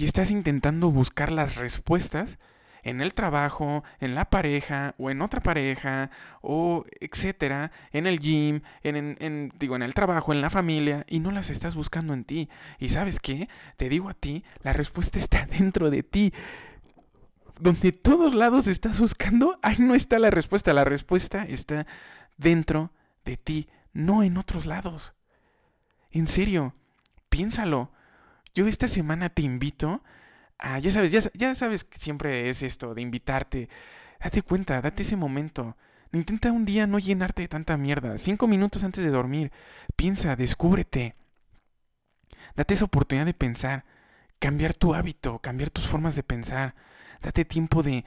[0.00, 2.38] y estás intentando buscar las respuestas
[2.82, 6.10] en el trabajo, en la pareja o en otra pareja
[6.40, 11.32] o etcétera, en el gym, en, digo, en el trabajo, en la familia y no
[11.32, 12.48] las estás buscando en ti.
[12.78, 16.32] Y sabes qué, te digo a ti, la respuesta está dentro de ti.
[17.60, 20.72] Donde todos lados estás buscando, ahí no está la respuesta.
[20.72, 21.86] La respuesta está
[22.38, 22.90] dentro
[23.26, 25.12] de ti, no en otros lados.
[26.10, 26.74] En serio,
[27.28, 27.92] piénsalo.
[28.54, 30.02] Yo esta semana te invito
[30.58, 33.68] a, ya sabes, ya, ya sabes que siempre es esto, de invitarte.
[34.22, 35.76] Date cuenta, date ese momento.
[36.12, 38.18] Intenta un día no llenarte de tanta mierda.
[38.18, 39.52] Cinco minutos antes de dormir.
[39.96, 41.14] Piensa, descúbrete.
[42.56, 43.84] Date esa oportunidad de pensar.
[44.40, 46.74] Cambiar tu hábito, cambiar tus formas de pensar.
[47.22, 48.04] Date tiempo de,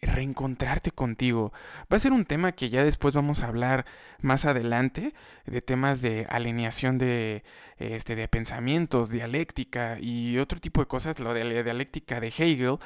[0.00, 1.52] reencontrarte contigo.
[1.92, 3.84] Va a ser un tema que ya después vamos a hablar
[4.20, 5.14] más adelante,
[5.46, 7.44] de temas de alineación de,
[7.76, 12.78] este, de pensamientos, dialéctica y otro tipo de cosas, lo de la dialéctica de Hegel,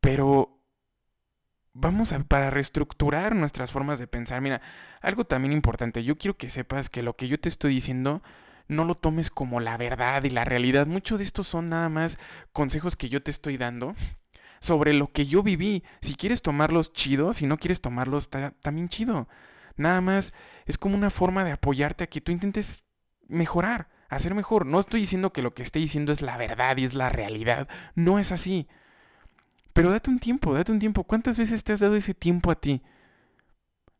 [0.00, 0.62] pero
[1.74, 4.40] vamos a, para reestructurar nuestras formas de pensar.
[4.40, 4.62] Mira,
[5.02, 8.22] algo también importante, yo quiero que sepas que lo que yo te estoy diciendo
[8.68, 10.86] no lo tomes como la verdad y la realidad.
[10.86, 12.18] Muchos de estos son nada más
[12.52, 13.94] consejos que yo te estoy dando
[14.60, 15.84] sobre lo que yo viví.
[16.00, 19.28] Si quieres tomarlos chido, si no quieres tomarlos también chido.
[19.76, 20.32] Nada más
[20.64, 22.84] es como una forma de apoyarte a que tú intentes
[23.28, 24.66] mejorar, hacer mejor.
[24.66, 27.68] No estoy diciendo que lo que esté diciendo es la verdad y es la realidad.
[27.94, 28.68] No es así.
[29.72, 31.04] Pero date un tiempo, date un tiempo.
[31.04, 32.82] ¿Cuántas veces te has dado ese tiempo a ti?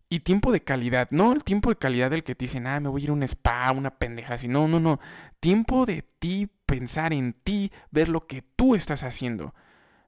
[0.08, 2.88] Y tiempo de calidad, no el tiempo de calidad del que te dicen, ah, me
[2.88, 4.46] voy a ir a un spa, una pendeja así.
[4.46, 5.00] No, no, no.
[5.40, 9.52] Tiempo de ti, pensar en ti, ver lo que tú estás haciendo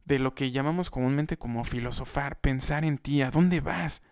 [0.09, 4.03] de lo que llamamos comúnmente como filosofar, pensar en ti, ¿a dónde vas?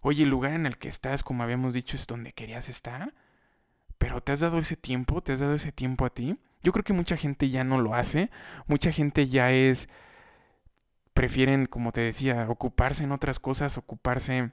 [0.00, 3.12] Oye, el lugar en el que estás, como habíamos dicho, es donde querías estar,
[3.98, 5.20] pero ¿te has dado ese tiempo?
[5.20, 6.38] ¿Te has dado ese tiempo a ti?
[6.62, 8.30] Yo creo que mucha gente ya no lo hace,
[8.68, 9.88] mucha gente ya es,
[11.14, 14.52] prefieren, como te decía, ocuparse en otras cosas, ocuparse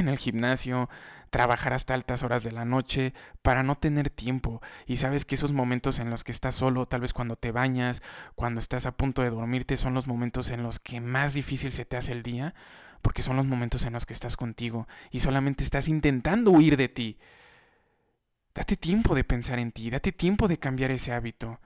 [0.00, 0.88] en el gimnasio,
[1.30, 4.62] trabajar hasta altas horas de la noche para no tener tiempo.
[4.86, 8.02] Y sabes que esos momentos en los que estás solo, tal vez cuando te bañas,
[8.34, 11.84] cuando estás a punto de dormirte, son los momentos en los que más difícil se
[11.84, 12.54] te hace el día,
[13.02, 16.88] porque son los momentos en los que estás contigo y solamente estás intentando huir de
[16.88, 17.18] ti.
[18.54, 21.60] Date tiempo de pensar en ti, date tiempo de cambiar ese hábito.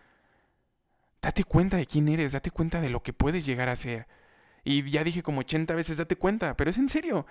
[1.22, 4.08] Date cuenta de quién eres, date cuenta de lo que puedes llegar a ser.
[4.64, 7.26] Y ya dije como 80 veces, date cuenta, pero es en serio.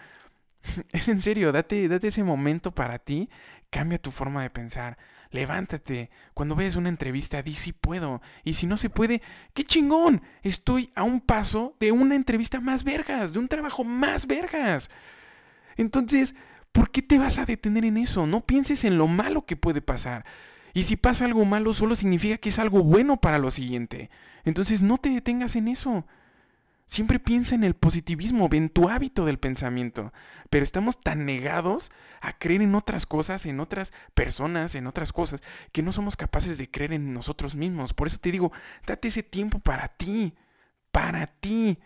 [0.92, 3.30] Es en serio, date, date ese momento para ti,
[3.70, 4.98] cambia tu forma de pensar,
[5.32, 9.22] levántate, cuando veas una entrevista di si puedo, y si no se puede,
[9.54, 14.28] qué chingón, estoy a un paso de una entrevista más vergas, de un trabajo más
[14.28, 14.90] vergas.
[15.78, 16.36] Entonces,
[16.72, 18.28] ¿por qué te vas a detener en eso?
[18.28, 20.26] No pienses en lo malo que puede pasar.
[20.74, 24.10] Y si pasa algo malo, solo significa que es algo bueno para lo siguiente.
[24.44, 26.06] Entonces no te detengas en eso.
[26.90, 30.12] Siempre piensa en el positivismo, en tu hábito del pensamiento.
[30.50, 35.42] Pero estamos tan negados a creer en otras cosas, en otras personas, en otras cosas,
[35.72, 37.94] que no somos capaces de creer en nosotros mismos.
[37.94, 38.52] Por eso te digo,
[38.88, 40.34] date ese tiempo para ti,
[40.92, 41.78] para ti.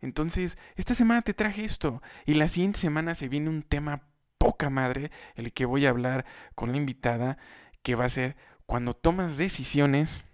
[0.00, 4.68] Entonces, esta semana te traje esto y la siguiente semana se viene un tema poca
[4.68, 7.38] madre, el que voy a hablar con la invitada,
[7.82, 8.34] que va a ser
[8.66, 10.24] cuando tomas decisiones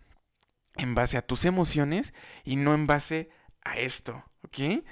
[0.79, 3.38] en base a tus emociones y no en base a
[3.77, 4.85] esto, ¿ok?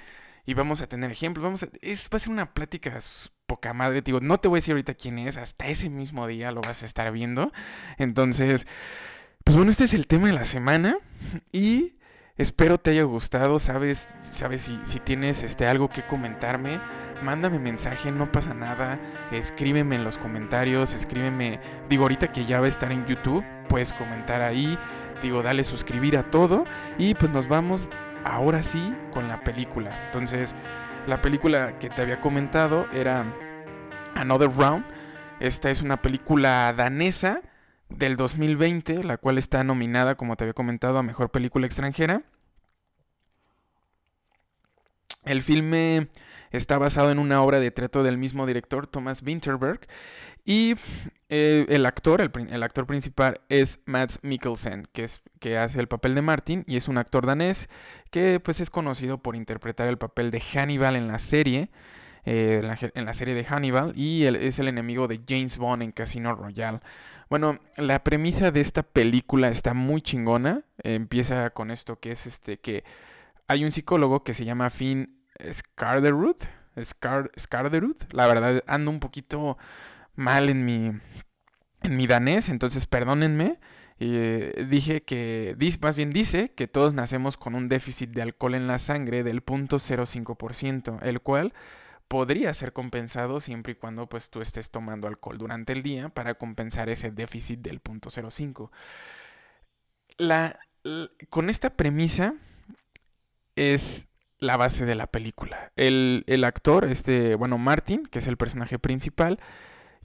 [0.45, 2.97] Y vamos a tener ejemplos, vamos a, es, va a ser una plática
[3.47, 6.51] poca madre, digo, no te voy a decir ahorita quién es, hasta ese mismo día
[6.51, 7.51] lo vas a estar viendo.
[7.97, 8.67] Entonces,
[9.43, 10.97] pues bueno, este es el tema de la semana
[11.51, 11.95] y
[12.37, 16.79] espero te haya gustado, sabes, sabes si, si tienes este, algo que comentarme,
[17.23, 18.99] mándame mensaje, no pasa nada,
[19.31, 21.59] escríbeme en los comentarios, escríbeme,
[21.89, 24.77] digo, ahorita que ya va a estar en YouTube, puedes comentar ahí,
[25.21, 26.65] digo, dale suscribir a todo
[26.97, 27.89] y pues nos vamos
[28.23, 30.05] ahora sí con la película.
[30.05, 30.55] Entonces,
[31.07, 33.25] la película que te había comentado era
[34.15, 34.85] Another Round.
[35.39, 37.41] Esta es una película danesa
[37.89, 42.23] del 2020, la cual está nominada, como te había comentado, a Mejor Película Extranjera.
[45.23, 46.09] El filme
[46.51, 49.81] está basado en una obra de teatro del mismo director, Thomas Winterberg,
[50.47, 50.75] y
[51.27, 56.15] eh, el actor, el, actor principal es Mads Mikkelsen, que, es, que hace el papel
[56.15, 57.67] de Martin y es un actor danés
[58.11, 61.69] que pues es conocido por interpretar el papel de Hannibal en la serie,
[62.23, 62.61] eh,
[62.93, 66.79] en, la, serie de Hannibal y es el enemigo de James Bond en Casino Royale.
[67.29, 70.63] Bueno, la premisa de esta película está muy chingona.
[70.81, 72.85] empieza con esto que es este que
[73.49, 75.19] hay un psicólogo que se llama Finn
[75.51, 76.37] Scarderud.
[76.81, 77.31] Scar.
[78.11, 79.57] La verdad ando un poquito
[80.17, 80.91] mal en mi,
[81.83, 83.59] en mi danés, entonces perdónenme.
[83.99, 88.67] Eh, dije que, más bien dice que todos nacemos con un déficit de alcohol en
[88.67, 91.53] la sangre del 0.05%, el cual
[92.07, 96.35] podría ser compensado siempre y cuando pues tú estés tomando alcohol durante el día para
[96.35, 98.69] compensar ese déficit del 0.05.
[100.17, 100.59] La,
[101.29, 102.35] con esta premisa
[103.55, 104.07] es
[104.39, 105.71] la base de la película.
[105.75, 109.39] El, el actor, este, bueno, Martin, que es el personaje principal,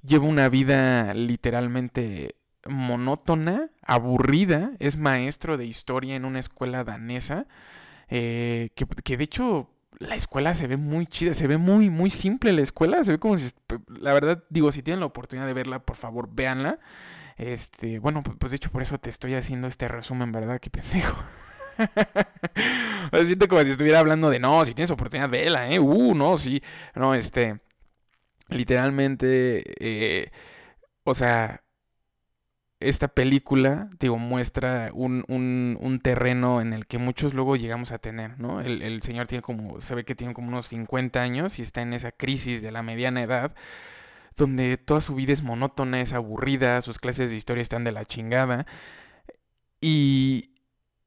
[0.02, 2.36] lleva una vida literalmente
[2.68, 7.46] monótona, aburrida, es maestro de historia en una escuela danesa,
[8.08, 12.52] eh, que, de hecho la escuela se ve muy chida, se ve muy, muy simple
[12.52, 13.50] la escuela, se ve como si,
[13.88, 16.78] la verdad, digo, si tienen la oportunidad de verla, por favor, véanla.
[17.36, 20.60] Este, bueno, pues de hecho por eso te estoy haciendo este resumen, ¿verdad?
[20.60, 21.16] Qué pendejo.
[23.24, 25.78] siento como si estuviera hablando de, no, si tienes oportunidad, vela, ¿eh?
[25.78, 26.62] Uh, no, sí.
[26.94, 27.60] No, este,
[28.52, 30.30] literalmente, eh,
[31.04, 31.62] o sea,
[32.80, 38.38] esta película, digo, muestra un, un, terreno en el que muchos luego llegamos a tener,
[38.40, 38.60] ¿no?
[38.60, 41.82] El, el, señor tiene como, se ve que tiene como unos 50 años y está
[41.82, 43.54] en esa crisis de la mediana edad,
[44.36, 48.04] donde toda su vida es monótona, es aburrida, sus clases de historia están de la
[48.04, 48.66] chingada,
[49.80, 50.50] y,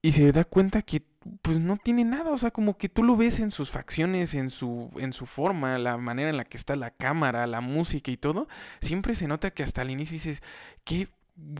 [0.01, 1.01] y se da cuenta que
[1.41, 4.49] pues no tiene nada, o sea, como que tú lo ves en sus facciones, en
[4.49, 8.17] su, en su forma, la manera en la que está la cámara, la música y
[8.17, 8.47] todo,
[8.81, 10.43] siempre se nota que hasta el inicio dices,
[10.83, 11.07] qué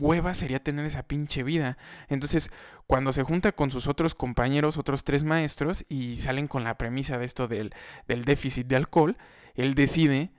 [0.00, 1.76] hueva sería tener esa pinche vida.
[2.08, 2.50] Entonces,
[2.86, 7.18] cuando se junta con sus otros compañeros, otros tres maestros, y salen con la premisa
[7.18, 7.74] de esto del,
[8.06, 9.16] del déficit de alcohol,
[9.54, 10.30] él decide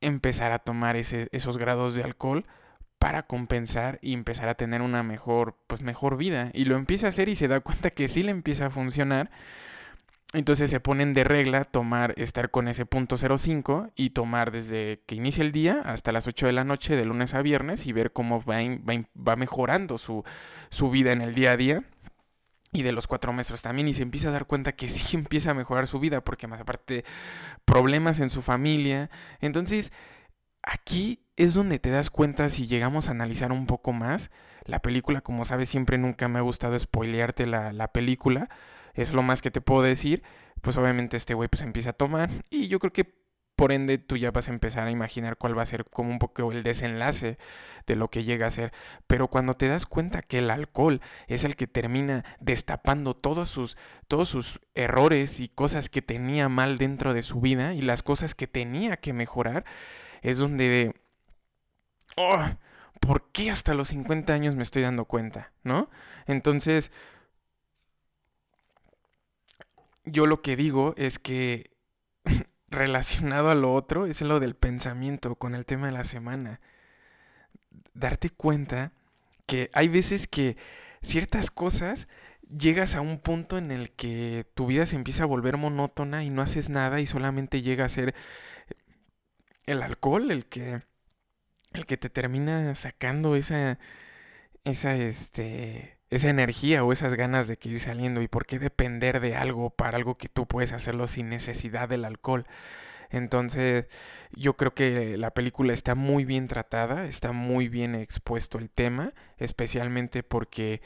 [0.00, 2.46] empezar a tomar ese, esos grados de alcohol
[3.00, 6.50] para compensar y empezar a tener una mejor, pues mejor vida.
[6.52, 9.30] Y lo empieza a hacer y se da cuenta que sí le empieza a funcionar.
[10.34, 15.14] Entonces se ponen de regla tomar, estar con ese punto 05 y tomar desde que
[15.14, 18.12] inicia el día hasta las 8 de la noche, de lunes a viernes, y ver
[18.12, 18.58] cómo va,
[19.16, 20.22] va, mejorando su,
[20.68, 21.82] su vida en el día a día
[22.70, 25.52] y de los cuatro meses también y se empieza a dar cuenta que sí empieza
[25.52, 27.06] a mejorar su vida porque más aparte
[27.64, 29.08] problemas en su familia.
[29.40, 29.90] Entonces,
[30.62, 34.30] aquí es donde te das cuenta si llegamos a analizar un poco más.
[34.64, 38.48] La película, como sabes, siempre nunca me ha gustado spoilearte la, la película.
[38.94, 40.22] Es lo más que te puedo decir.
[40.60, 43.20] Pues obviamente este güey pues empieza a tomar y yo creo que
[43.60, 46.18] por ende, tú ya vas a empezar a imaginar cuál va a ser como un
[46.18, 47.36] poco el desenlace
[47.86, 48.72] de lo que llega a ser.
[49.06, 53.76] Pero cuando te das cuenta que el alcohol es el que termina destapando todos sus,
[54.08, 58.34] todos sus errores y cosas que tenía mal dentro de su vida y las cosas
[58.34, 59.66] que tenía que mejorar,
[60.22, 60.94] es donde...
[62.16, 62.44] Oh,
[63.00, 65.52] ¿Por qué hasta los 50 años me estoy dando cuenta?
[65.64, 65.88] ¿No?
[66.26, 66.92] Entonces,
[70.04, 71.70] yo lo que digo es que
[72.68, 76.60] relacionado a lo otro es lo del pensamiento con el tema de la semana.
[77.94, 78.92] Darte cuenta
[79.46, 80.56] que hay veces que
[81.02, 82.08] ciertas cosas
[82.56, 86.30] llegas a un punto en el que tu vida se empieza a volver monótona y
[86.30, 88.14] no haces nada y solamente llega a ser
[89.70, 90.82] el alcohol el que
[91.72, 93.78] el que te termina sacando esa
[94.64, 99.20] esa este esa energía o esas ganas de que ir saliendo y por qué depender
[99.20, 102.46] de algo para algo que tú puedes hacerlo sin necesidad del alcohol.
[103.10, 103.86] Entonces,
[104.32, 109.14] yo creo que la película está muy bien tratada, está muy bien expuesto el tema,
[109.38, 110.82] especialmente porque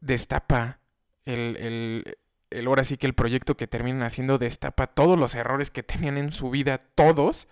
[0.00, 0.80] destapa
[1.24, 2.18] el, el,
[2.50, 6.18] el ahora sí que el proyecto que terminan haciendo destapa todos los errores que tenían
[6.18, 7.48] en su vida, todos,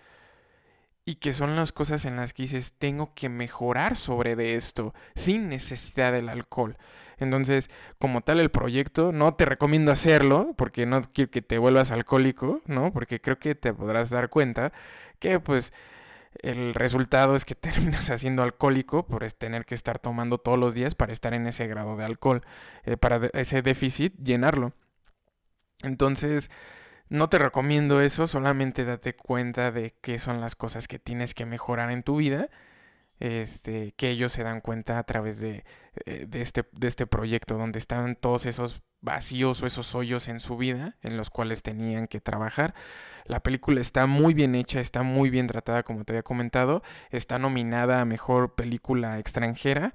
[1.09, 4.93] y que son las cosas en las que dices, tengo que mejorar sobre de esto,
[5.15, 6.77] sin necesidad del alcohol.
[7.17, 11.89] Entonces, como tal el proyecto, no te recomiendo hacerlo, porque no quiero que te vuelvas
[11.89, 12.93] alcohólico, ¿no?
[12.93, 14.71] Porque creo que te podrás dar cuenta
[15.17, 15.73] que pues
[16.43, 20.93] el resultado es que terminas haciendo alcohólico por tener que estar tomando todos los días
[20.93, 22.41] para estar en ese grado de alcohol,
[22.83, 24.73] eh, para ese déficit llenarlo.
[25.81, 26.51] Entonces,
[27.09, 31.45] no te recomiendo eso, solamente date cuenta de qué son las cosas que tienes que
[31.45, 32.49] mejorar en tu vida.
[33.19, 35.65] Este, que ellos se dan cuenta a través de,
[36.05, 40.39] eh, de, este, de este proyecto, donde están todos esos vacíos o esos hoyos en
[40.39, 42.73] su vida en los cuales tenían que trabajar.
[43.25, 47.39] La película está muy bien hecha, está muy bien tratada, como te había comentado, está
[47.39, 49.93] nominada a Mejor Película Extranjera.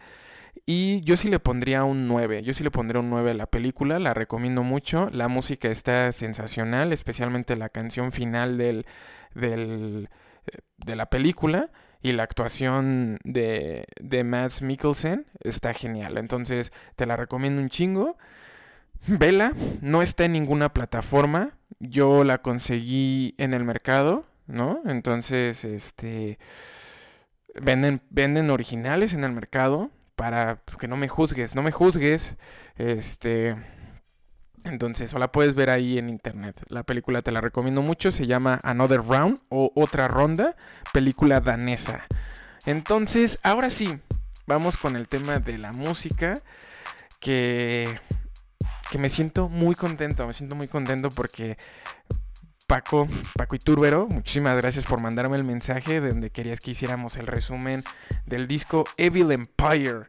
[0.66, 2.42] Y yo sí le pondría un 9.
[2.42, 3.98] Yo sí le pondría un 9 a la película.
[3.98, 5.10] La recomiendo mucho.
[5.12, 8.86] La música está sensacional, especialmente la canción final del,
[9.34, 10.08] del,
[10.46, 11.70] eh, de la película.
[12.02, 16.18] Y la actuación de, de Mads Mikkelsen está genial.
[16.18, 18.16] Entonces te la recomiendo un chingo.
[19.06, 19.52] Vela,
[19.82, 21.58] no está en ninguna plataforma.
[21.78, 24.80] Yo la conseguí en el mercado, ¿no?
[24.86, 26.38] Entonces, este.
[27.54, 32.36] Venden, venden originales en el mercado para que no me juzgues, no me juzgues.
[32.76, 33.56] Este.
[34.64, 36.64] Entonces, o la puedes ver ahí en internet.
[36.68, 38.12] La película te la recomiendo mucho.
[38.12, 40.56] Se llama Another Round o Otra Ronda.
[40.92, 42.06] Película danesa.
[42.64, 43.98] Entonces, ahora sí,
[44.46, 46.40] vamos con el tema de la música.
[47.20, 47.98] Que,
[48.90, 50.26] que me siento muy contento.
[50.26, 51.58] Me siento muy contento porque
[52.74, 53.06] Paco,
[53.36, 53.56] Paco
[54.10, 57.84] muchísimas gracias por mandarme el mensaje de donde querías que hiciéramos el resumen
[58.26, 60.06] del disco Evil Empire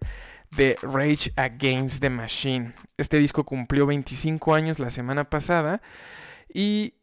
[0.58, 2.74] de Rage Against the Machine.
[2.98, 5.84] Este disco cumplió 25 años la semana pasada
[6.52, 6.96] y,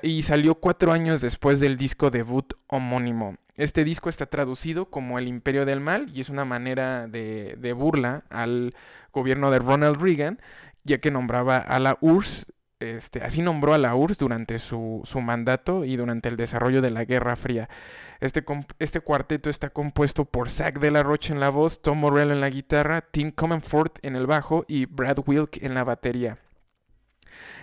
[0.00, 3.36] y salió cuatro años después del disco debut homónimo.
[3.56, 7.74] Este disco está traducido como El Imperio del Mal y es una manera de, de
[7.74, 8.74] burla al
[9.12, 10.40] gobierno de Ronald Reagan,
[10.82, 12.46] ya que nombraba a la URSS
[12.82, 17.04] este, así nombró a la URSS durante su, mandato y durante el desarrollo de la
[17.04, 17.68] Guerra Fría.
[18.20, 18.44] Este,
[18.78, 22.50] este, cuarteto está compuesto por Zach de la en la voz, Tom Morello en la
[22.50, 26.38] guitarra, Tim Comenfort en el bajo y Brad Wilk en la batería.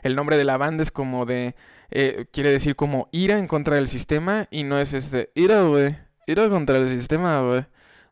[0.01, 1.55] El nombre de la banda es como de.
[1.91, 5.31] Eh, quiere decir como ira en contra del sistema y no es este.
[5.35, 5.97] Ira, güey.
[6.27, 7.65] Ira contra el sistema, güey.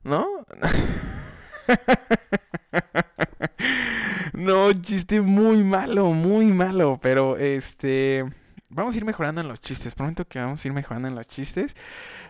[0.03, 0.28] ¿No?
[4.38, 6.99] No, chiste muy malo, muy malo.
[7.01, 8.23] Pero este.
[8.69, 9.95] Vamos a ir mejorando en los chistes.
[9.95, 11.75] Prometo que vamos a ir mejorando en los chistes.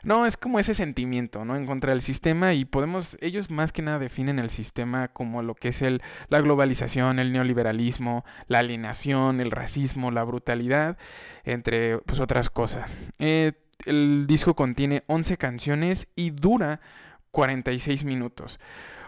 [0.03, 1.57] No, es como ese sentimiento, ¿no?
[1.57, 2.53] En contra del sistema.
[2.53, 3.17] Y podemos.
[3.19, 7.33] Ellos más que nada definen el sistema como lo que es el, la globalización, el
[7.33, 10.97] neoliberalismo, la alienación, el racismo, la brutalidad,
[11.43, 12.89] entre pues otras cosas.
[13.19, 13.51] Eh,
[13.85, 16.79] el disco contiene 11 canciones y dura
[17.31, 18.61] 46 minutos.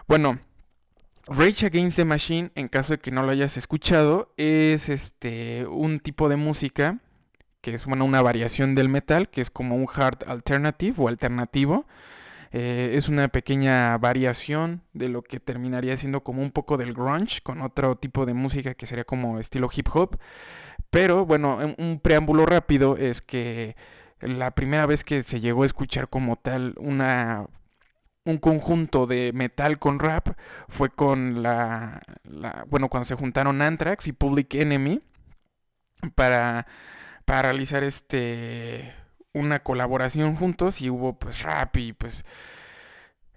[0.06, 0.38] Bueno,
[1.32, 6.00] Rage Against the Machine, en caso de que no lo hayas escuchado, es este un
[6.00, 6.98] tipo de música
[7.60, 11.86] que es bueno, una variación del metal, que es como un hard alternative o alternativo.
[12.50, 17.40] Eh, es una pequeña variación de lo que terminaría siendo como un poco del grunge,
[17.42, 20.18] con otro tipo de música que sería como estilo hip hop.
[20.90, 23.76] Pero bueno, un preámbulo rápido es que
[24.20, 27.46] la primera vez que se llegó a escuchar como tal una
[28.24, 30.36] un conjunto de metal con rap
[30.68, 32.02] fue con la,
[32.68, 35.00] bueno cuando se juntaron Anthrax y Public Enemy
[36.14, 36.66] para
[37.24, 38.92] para realizar este
[39.32, 42.24] una colaboración juntos y hubo pues rap y pues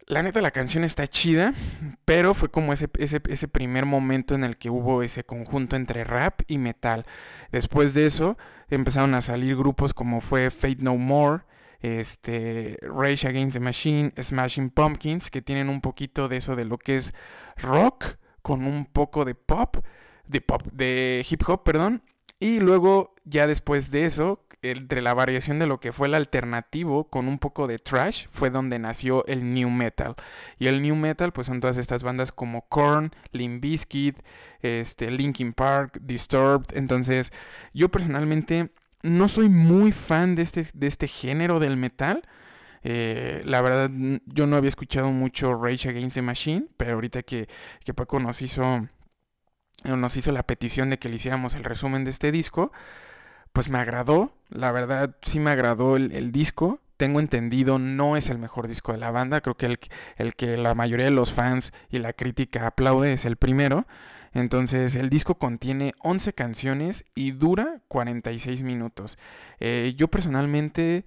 [0.05, 1.53] la neta la canción está chida,
[2.03, 6.03] pero fue como ese, ese, ese, primer momento en el que hubo ese conjunto entre
[6.03, 7.05] rap y metal.
[7.51, 8.37] Después de eso
[8.69, 11.43] empezaron a salir grupos como fue Fate No More,
[11.83, 16.77] este, Rage Against the Machine, Smashing Pumpkins, que tienen un poquito de eso de lo
[16.77, 17.13] que es
[17.57, 18.05] rock
[18.41, 19.77] con un poco de pop,
[20.25, 22.01] de pop, de hip hop, perdón.
[22.39, 27.09] Y luego, ya después de eso, entre la variación de lo que fue el alternativo
[27.09, 30.15] con un poco de trash, fue donde nació el new metal.
[30.57, 34.19] Y el new metal, pues son todas estas bandas como Korn, Limp Bizkit,
[34.61, 36.77] este, Linkin Park, Disturbed.
[36.77, 37.33] Entonces,
[37.73, 38.71] yo personalmente
[39.03, 42.23] no soy muy fan de este, de este género del metal.
[42.83, 43.91] Eh, la verdad,
[44.25, 47.47] yo no había escuchado mucho Rage Against the Machine, pero ahorita que,
[47.83, 48.87] que Paco nos hizo,
[49.83, 52.71] nos hizo la petición de que le hiciéramos el resumen de este disco,
[53.51, 54.33] pues me agradó.
[54.49, 56.79] La verdad, sí me agradó el, disco.
[56.97, 59.41] Tengo entendido, no es el mejor disco de la banda.
[59.41, 59.79] Creo que el,
[60.17, 63.85] el que la mayoría de los fans y la crítica aplaude es el primero.
[64.33, 69.17] Entonces el disco contiene 11 canciones y dura 46 minutos.
[69.59, 71.05] Eh, yo personalmente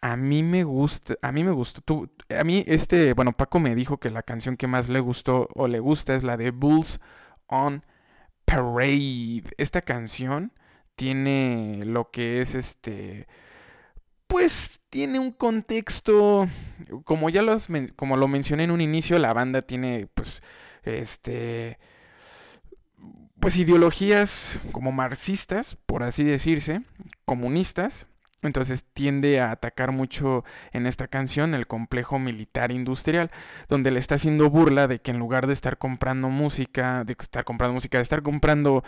[0.00, 3.98] a mí me gusta, a mí me gustó, a mí este, bueno, Paco me dijo
[3.98, 7.00] que la canción que más le gustó o le gusta es la de Bulls
[7.46, 7.84] on
[8.44, 9.44] Parade.
[9.58, 10.52] Esta canción
[10.96, 13.26] tiene lo que es este,
[14.26, 16.48] pues tiene un contexto,
[17.04, 20.42] como ya los, como lo mencioné en un inicio, la banda tiene pues
[20.82, 21.78] este
[23.46, 26.82] pues ideologías como marxistas, por así decirse,
[27.24, 28.08] comunistas.
[28.42, 33.30] Entonces tiende a atacar mucho en esta canción el complejo militar industrial,
[33.68, 37.44] donde le está haciendo burla de que en lugar de estar comprando música, de estar
[37.44, 38.82] comprando música, de estar comprando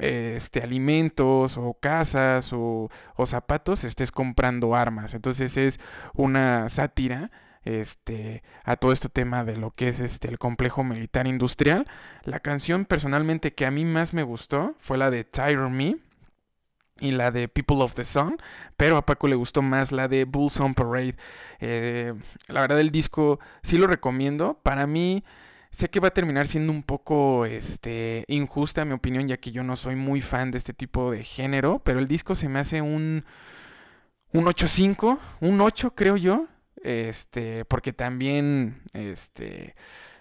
[0.00, 2.88] este, alimentos o casas o
[3.26, 5.12] zapatos, estés comprando armas.
[5.12, 5.80] Entonces es
[6.14, 7.30] una sátira
[7.68, 11.86] este, a todo este tema de lo que es este, el complejo militar industrial.
[12.24, 15.98] La canción personalmente que a mí más me gustó fue la de Tire Me
[17.00, 18.38] y la de People of the Sun,
[18.76, 21.16] pero a Paco le gustó más la de Bulls on Parade.
[21.60, 22.14] Eh,
[22.48, 24.58] la verdad el disco sí lo recomiendo.
[24.62, 25.22] Para mí
[25.70, 29.62] sé que va a terminar siendo un poco este, injusta mi opinión, ya que yo
[29.62, 32.80] no soy muy fan de este tipo de género, pero el disco se me hace
[32.80, 33.26] un,
[34.32, 36.46] un 8.5, un 8 creo yo.
[36.82, 39.74] Este, porque también, este,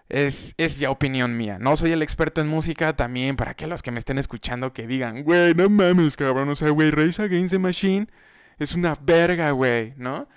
[0.10, 1.58] es, es, ya opinión mía.
[1.60, 4.88] No soy el experto en música, también para que los que me estén escuchando que
[4.88, 8.08] digan, güey, no mames, cabrón, o sea, güey, Race Against the Machine
[8.60, 10.28] es una verga, güey, ¿no?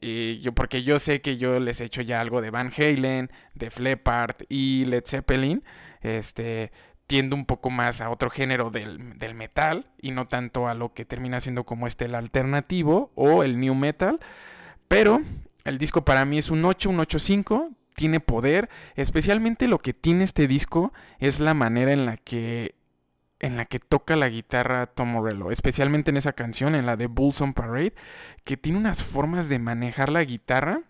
[0.00, 3.30] Y yo, porque yo sé que yo les he hecho ya algo de Van Halen,
[3.54, 5.64] de Fleppard y Led Zeppelin,
[6.02, 6.72] este,
[7.06, 10.92] tiendo un poco más a otro género del, del metal y no tanto a lo
[10.92, 14.20] que termina siendo como este el alternativo o el new metal,
[14.88, 15.22] pero
[15.64, 17.74] el disco para mí es un 8, un 8.5.
[17.96, 18.68] Tiene poder.
[18.96, 22.74] Especialmente lo que tiene este disco es la manera en la que
[23.40, 27.08] en la que toca la guitarra Tom Morello, especialmente en esa canción, en la de
[27.08, 27.92] Bulls on Parade,
[28.44, 30.80] que tiene unas formas de manejar la guitarra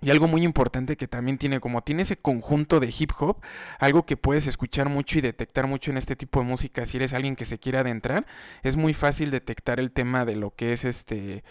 [0.00, 3.40] y algo muy importante que también tiene, como tiene ese conjunto de hip hop,
[3.78, 7.14] algo que puedes escuchar mucho y detectar mucho en este tipo de música, si eres
[7.14, 8.26] alguien que se quiere adentrar,
[8.62, 11.42] es muy fácil detectar el tema de lo que es este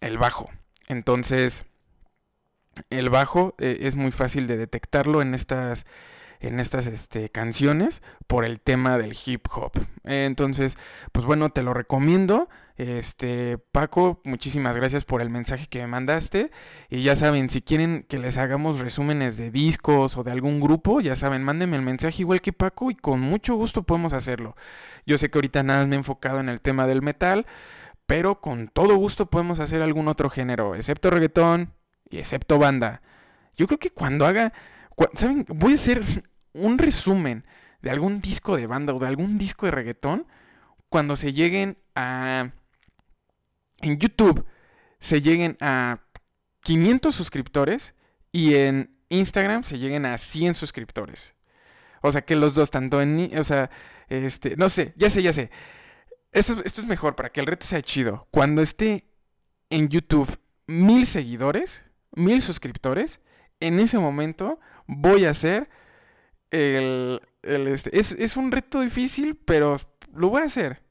[0.00, 0.48] el bajo.
[0.88, 1.64] Entonces,
[2.90, 5.86] el bajo eh, es muy fácil de detectarlo en estas
[6.40, 9.72] en estas este, canciones por el tema del hip hop.
[10.04, 10.76] Entonces,
[11.12, 12.48] pues bueno, te lo recomiendo.
[12.76, 16.50] Este, Paco, muchísimas gracias por el mensaje que me mandaste.
[16.90, 21.00] Y ya saben, si quieren que les hagamos resúmenes de discos o de algún grupo,
[21.00, 24.56] ya saben, mándenme el mensaje igual que Paco y con mucho gusto podemos hacerlo.
[25.06, 27.46] Yo sé que ahorita nada me he enfocado en el tema del metal,
[28.06, 31.72] pero con todo gusto podemos hacer algún otro género, excepto reggaetón
[32.08, 33.02] y excepto banda.
[33.56, 34.52] Yo creo que cuando haga,
[35.14, 35.44] ¿saben?
[35.48, 36.02] Voy a hacer
[36.52, 37.44] un resumen
[37.82, 40.26] de algún disco de banda o de algún disco de reggaetón
[40.88, 42.50] cuando se lleguen a...
[43.82, 44.46] En YouTube
[44.98, 46.00] se lleguen a
[46.60, 47.94] 500 suscriptores
[48.32, 51.34] y en Instagram se lleguen a 100 suscriptores.
[52.00, 53.30] O sea, que los dos, tanto en...
[53.38, 53.70] O sea,
[54.08, 55.50] este, no sé, ya sé, ya sé.
[56.36, 58.28] Esto, es mejor para que el reto sea chido.
[58.30, 59.04] Cuando esté
[59.70, 61.82] en YouTube mil seguidores,
[62.12, 63.22] mil suscriptores,
[63.58, 65.70] en ese momento voy a hacer
[66.50, 67.22] el...
[67.42, 69.80] este, es, es un reto difícil, pero
[70.14, 70.82] lo voy a hacer.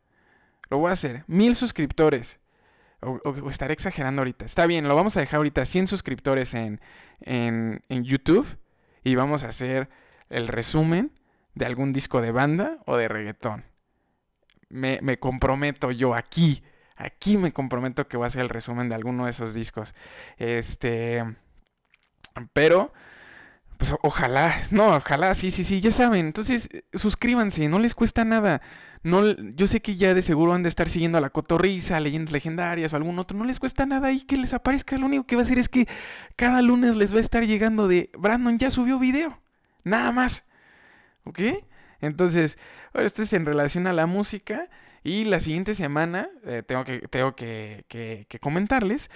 [0.71, 1.23] Lo voy a hacer.
[1.27, 2.39] Mil suscriptores.
[3.01, 4.45] O, o, estaré exagerando ahorita.
[4.45, 6.81] Está bien, lo vamos a dejar ahorita 100 suscriptores en,
[7.21, 8.47] en, en, YouTube.
[9.03, 9.89] Y vamos a hacer
[10.29, 11.11] el resumen
[11.53, 13.74] de algún disco de banda o de reggaetón.
[14.69, 16.63] Me, me comprometo yo aquí.
[16.95, 19.93] Aquí me comprometo que voy a hacer el resumen de alguno de esos discos.
[20.37, 21.23] Este.
[22.53, 22.93] Pero.
[23.77, 26.27] Pues ojalá, no, ojalá, sí, sí, sí, ya saben.
[26.27, 28.61] Entonces, suscríbanse, no les cuesta nada.
[29.03, 32.31] No, yo sé que ya de seguro han de estar siguiendo a la cotorriza, leyendas
[32.31, 33.37] legendarias o algún otro.
[33.37, 34.97] No les cuesta nada ahí que les aparezca.
[34.97, 35.87] Lo único que va a hacer es que
[36.35, 39.39] cada lunes les va a estar llegando de Brandon ya subió video.
[39.83, 40.45] Nada más.
[41.25, 41.39] ¿Ok?
[42.05, 42.57] Entonces,
[42.93, 44.69] esto es en relación a la música.
[45.03, 49.11] Y la siguiente semana, eh, tengo, que, tengo que, que, comentarles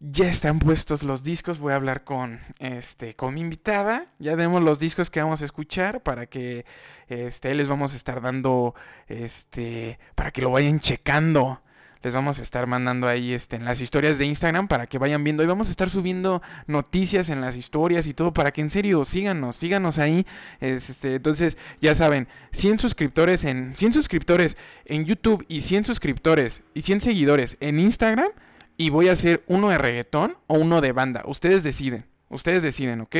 [0.00, 1.58] ya están puestos los discos.
[1.58, 4.06] Voy a hablar con este con mi invitada.
[4.18, 6.66] Ya vemos los discos que vamos a escuchar para que
[7.08, 8.74] este les vamos a estar dando
[9.08, 11.62] este para que lo vayan checando.
[12.04, 15.24] Les vamos a estar mandando ahí este, en las historias de Instagram para que vayan
[15.24, 15.42] viendo.
[15.42, 19.06] Y vamos a estar subiendo noticias en las historias y todo para que en serio
[19.06, 20.26] síganos, síganos ahí.
[20.60, 26.82] Este, entonces, ya saben, 100 suscriptores en 100 suscriptores en YouTube y 100 suscriptores y
[26.82, 28.28] 100 seguidores en Instagram
[28.76, 31.22] y voy a hacer uno de reggaetón o uno de banda.
[31.24, 32.04] Ustedes deciden.
[32.28, 33.16] Ustedes deciden, ¿ok?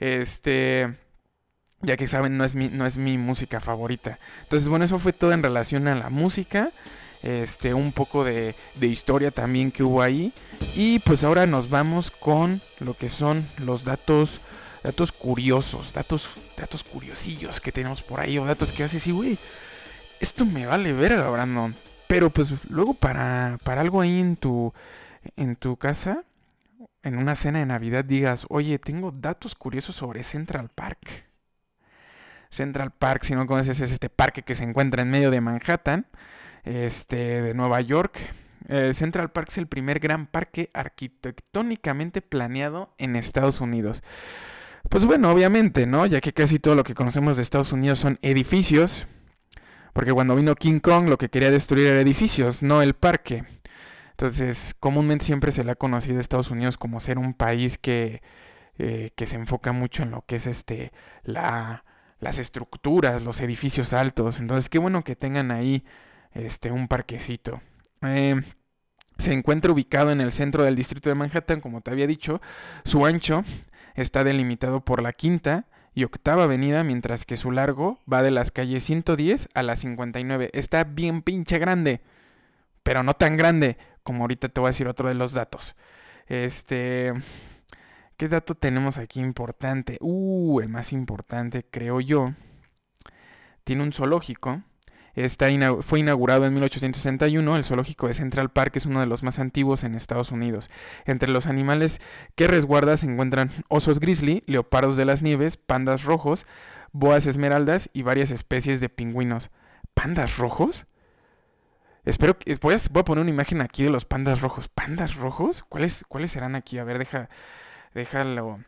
[0.00, 0.90] Este.
[1.82, 4.18] Ya que saben, no es mi, no es mi música favorita.
[4.44, 6.72] Entonces, bueno, eso fue todo en relación a la música.
[7.22, 10.32] Este, un poco de, de historia también que hubo ahí.
[10.74, 14.40] Y pues ahora nos vamos con lo que son los datos.
[14.82, 15.92] Datos curiosos.
[15.92, 16.28] Datos.
[16.56, 18.38] Datos curiosillos que tenemos por ahí.
[18.38, 19.38] O datos que haces y, güey.
[20.20, 21.74] Esto me vale verga, Brandon.
[22.06, 24.72] Pero pues luego para, para algo ahí en tu,
[25.36, 26.22] en tu casa,
[27.02, 31.24] en una cena de Navidad, digas, oye, tengo datos curiosos sobre Central Park.
[32.48, 36.06] Central Park, si no conoces, es este parque que se encuentra en medio de Manhattan,
[36.66, 38.18] este, de Nueva York.
[38.68, 44.02] Eh, Central Park es el primer gran parque arquitectónicamente planeado en Estados Unidos.
[44.90, 46.04] Pues bueno, obviamente, ¿no?
[46.06, 49.06] Ya que casi todo lo que conocemos de Estados Unidos son edificios,
[49.92, 53.44] porque cuando vino King Kong lo que quería destruir era edificios, no el parque.
[54.10, 58.22] Entonces, comúnmente siempre se le ha conocido a Estados Unidos como ser un país que,
[58.78, 60.92] eh, que se enfoca mucho en lo que es este
[61.22, 61.84] la,
[62.18, 64.40] las estructuras, los edificios altos.
[64.40, 65.84] Entonces, qué bueno que tengan ahí
[66.32, 67.60] este un parquecito.
[68.02, 68.40] Eh,
[69.18, 72.40] se encuentra ubicado en el centro del distrito de Manhattan, como te había dicho.
[72.84, 73.44] Su ancho
[73.94, 78.52] está delimitado por la quinta y octava avenida, mientras que su largo va de las
[78.52, 80.50] calles 110 a las 59.
[80.52, 82.02] Está bien pinche grande,
[82.82, 85.74] pero no tan grande como ahorita te voy a decir otro de los datos.
[86.26, 87.14] Este,
[88.16, 89.96] ¿qué dato tenemos aquí importante?
[90.00, 92.34] Uh, el más importante, creo yo.
[93.64, 94.62] Tiene un zoológico
[95.80, 97.56] Fue inaugurado en 1861.
[97.56, 100.70] El zoológico de Central Park es uno de los más antiguos en Estados Unidos.
[101.06, 102.02] Entre los animales
[102.34, 106.44] que resguarda se encuentran osos grizzly, leopardos de las nieves, pandas rojos,
[106.92, 109.50] boas esmeraldas y varias especies de pingüinos.
[109.94, 110.84] ¿Pandas rojos?
[112.04, 112.54] Espero que.
[112.56, 114.68] Voy a, voy a, poner una imagen aquí de los pandas rojos.
[114.68, 115.64] ¿Pandas rojos?
[115.66, 116.76] ¿Cuáles, cuáles serán aquí?
[116.76, 117.30] A ver, deja.
[117.94, 118.60] Déjalo.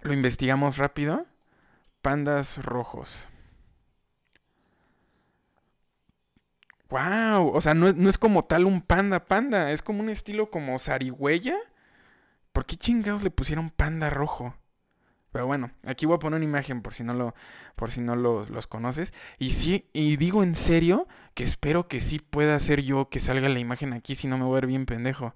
[0.00, 1.26] Lo investigamos rápido.
[2.00, 3.26] Pandas rojos.
[6.88, 10.50] Wow, o sea, no, no, es como tal un panda panda, es como un estilo
[10.50, 11.56] como zarigüeya.
[12.52, 14.54] ¿Por qué chingados le pusieron panda rojo?
[15.32, 17.34] Pero bueno, aquí voy a poner una imagen por si no lo,
[17.74, 19.12] por si no los, los conoces.
[19.38, 23.48] Y sí, y digo en serio que espero que sí pueda ser yo que salga
[23.48, 25.34] la imagen aquí, si no me voy a ver bien pendejo.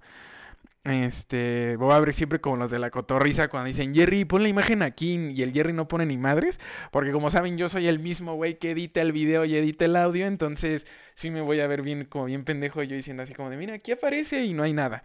[0.84, 4.48] Este, voy a ver siempre como los de la cotorriza cuando dicen Jerry, pon la
[4.48, 6.58] imagen aquí y el Jerry no pone ni madres,
[6.90, 9.94] porque como saben yo soy el mismo güey que edita el video y edita el
[9.94, 13.50] audio, entonces sí me voy a ver bien como bien pendejo yo diciendo así como
[13.50, 15.02] de mira aquí aparece y no hay nada.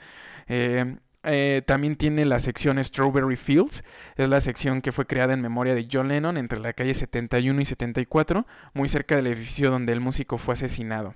[0.47, 0.95] Eh,
[1.25, 3.83] eh, también tiene la sección Strawberry Fields,
[4.15, 7.59] es la sección que fue creada en memoria de John Lennon entre la calle 71
[7.61, 11.15] y 74, muy cerca del edificio donde el músico fue asesinado.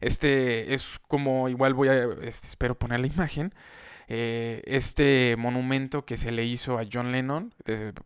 [0.00, 3.54] Este es como, igual voy a, este, espero poner la imagen,
[4.08, 7.52] eh, este monumento que se le hizo a John Lennon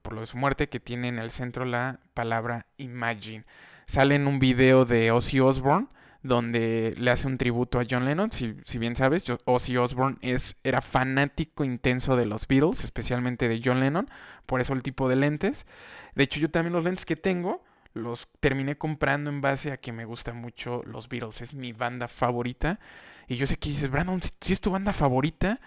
[0.02, 3.44] por lo de su muerte, que tiene en el centro la palabra Imagine.
[3.86, 5.88] Sale en un video de Ozzy Osbourne
[6.22, 10.56] donde le hace un tributo a John Lennon, si, si bien sabes, Ozzy Osbourne es,
[10.62, 14.08] era fanático intenso de los Beatles, especialmente de John Lennon,
[14.46, 15.66] por eso el tipo de lentes.
[16.14, 17.64] De hecho, yo también los lentes que tengo
[17.94, 22.08] los terminé comprando en base a que me gustan mucho los Beatles, es mi banda
[22.08, 22.80] favorita.
[23.28, 25.60] Y yo sé que dices, Brandon, si es tu banda favorita,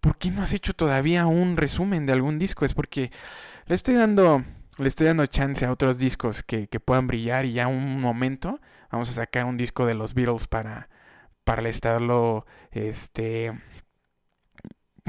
[0.00, 2.64] ¿por qué no has hecho todavía un resumen de algún disco?
[2.64, 3.10] Es porque
[3.66, 4.42] le estoy dando,
[4.78, 8.60] le estoy dando chance a otros discos que, que puedan brillar y ya un momento
[8.90, 10.88] vamos a sacar un disco de los Beatles para,
[11.44, 13.52] para estarlo este,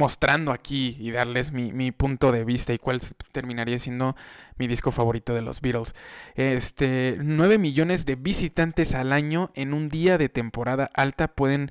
[0.01, 2.99] mostrando aquí y darles mi, punto de vista y cuál
[3.31, 4.15] terminaría siendo
[4.57, 5.93] mi disco favorito de los Beatles.
[6.33, 11.69] Este, 9 millones de visitantes al año en un día de temporada alta pueden,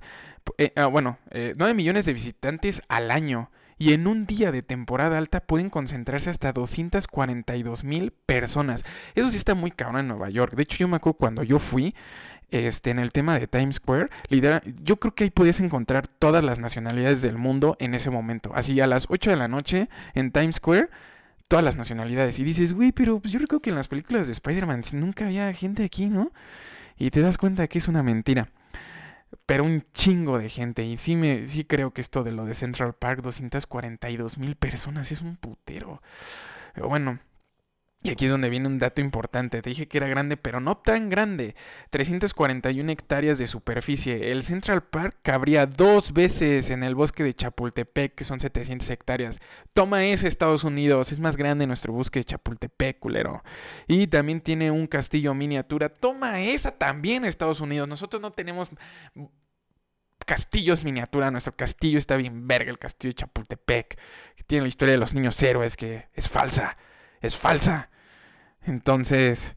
[0.59, 3.51] eh, ah, bueno, 9 eh, millones de visitantes al año.
[3.79, 8.85] Y en un día de temporada alta pueden concentrarse hasta 242 mil personas.
[9.17, 10.55] Eso sí está muy cabrón en Nueva York.
[10.55, 11.97] De hecho, yo me acuerdo cuando yo fui,
[12.53, 14.09] este, en el tema de Times Square,
[14.83, 18.53] yo creo que ahí podías encontrar todas las nacionalidades del mundo en ese momento.
[18.55, 20.89] Así a las 8 de la noche en Times Square,
[21.49, 22.39] todas las nacionalidades.
[22.39, 25.53] Y dices, güey, pero pues yo creo que en las películas de Spider-Man nunca había
[25.53, 26.33] gente aquí, ¿no?
[26.97, 28.49] Y te das cuenta que es una mentira.
[29.47, 30.85] Pero un chingo de gente.
[30.85, 35.11] Y sí, me, sí creo que esto de lo de Central Park, 242 mil personas,
[35.11, 36.03] es un putero.
[36.77, 37.19] Bueno,
[38.03, 39.61] y aquí es donde viene un dato importante.
[39.61, 41.55] Te dije que era grande, pero no tan grande.
[41.91, 44.33] 341 hectáreas de superficie.
[44.33, 49.39] El Central Park cabría dos veces en el bosque de Chapultepec, que son 700 hectáreas.
[49.75, 51.13] Toma ese Estados Unidos.
[51.13, 53.43] Es más grande nuestro bosque de Chapultepec, culero.
[53.87, 55.91] Y también tiene un castillo miniatura.
[55.91, 57.87] Toma esa también Estados Unidos.
[57.87, 58.71] Nosotros no tenemos
[60.25, 61.31] castillos miniatura.
[61.31, 63.99] Nuestro castillo está bien verga, el castillo de Chapultepec.
[64.47, 66.79] Tiene la historia de los niños héroes, que es falsa
[67.21, 67.90] es falsa.
[68.63, 69.57] Entonces,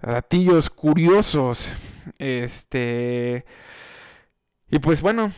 [0.00, 1.74] ratillos curiosos.
[2.18, 3.44] Este.
[4.70, 5.32] Y pues bueno,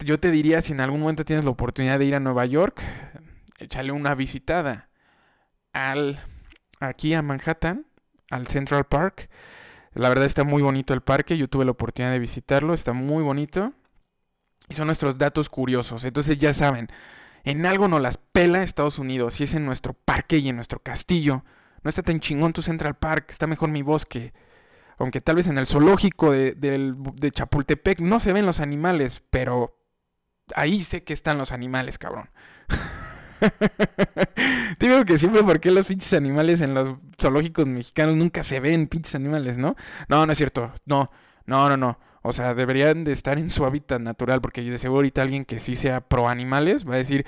[0.00, 2.82] yo te diría, si en algún momento tienes la oportunidad de ir a Nueva York,
[3.58, 4.88] échale una visitada
[5.72, 6.18] al
[6.80, 7.86] aquí a Manhattan,
[8.30, 9.30] al Central Park.
[9.94, 13.22] La verdad está muy bonito el parque, yo tuve la oportunidad de visitarlo, está muy
[13.22, 13.72] bonito.
[14.68, 16.04] Y son nuestros datos curiosos.
[16.04, 16.88] Entonces ya saben,
[17.44, 20.80] en algo nos las pela Estados Unidos, y es en nuestro parque y en nuestro
[20.80, 21.44] castillo.
[21.86, 24.32] No está tan chingón tu Central Park, está mejor mi bosque.
[24.98, 29.78] Aunque tal vez en el zoológico de, Chapultepec no se ven los animales, pero
[30.56, 32.28] ahí sé que están los animales, cabrón.
[34.80, 39.14] Digo que siempre porque los pinches animales en los zoológicos mexicanos nunca se ven pinches
[39.14, 39.76] animales, ¿no?
[40.08, 40.72] No, no es cierto.
[40.86, 41.12] No,
[41.44, 42.00] no, no, no.
[42.22, 45.60] O sea, deberían de estar en su hábitat natural, porque de seguro ahorita alguien que
[45.60, 47.24] sí sea pro animales va a decir,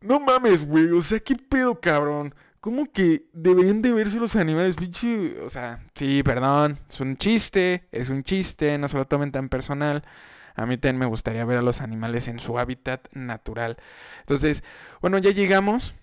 [0.00, 2.32] no mames, güey, o sea, ¿qué pedo, cabrón?
[2.60, 5.40] ¿Cómo que deberían de verse los animales, pinche?
[5.40, 9.48] O sea, sí, perdón, es un chiste, es un chiste, no se lo tomen tan
[9.48, 10.04] personal.
[10.56, 13.78] A mí también me gustaría ver a los animales en su hábitat natural.
[14.20, 14.62] Entonces,
[15.00, 15.94] bueno, ya llegamos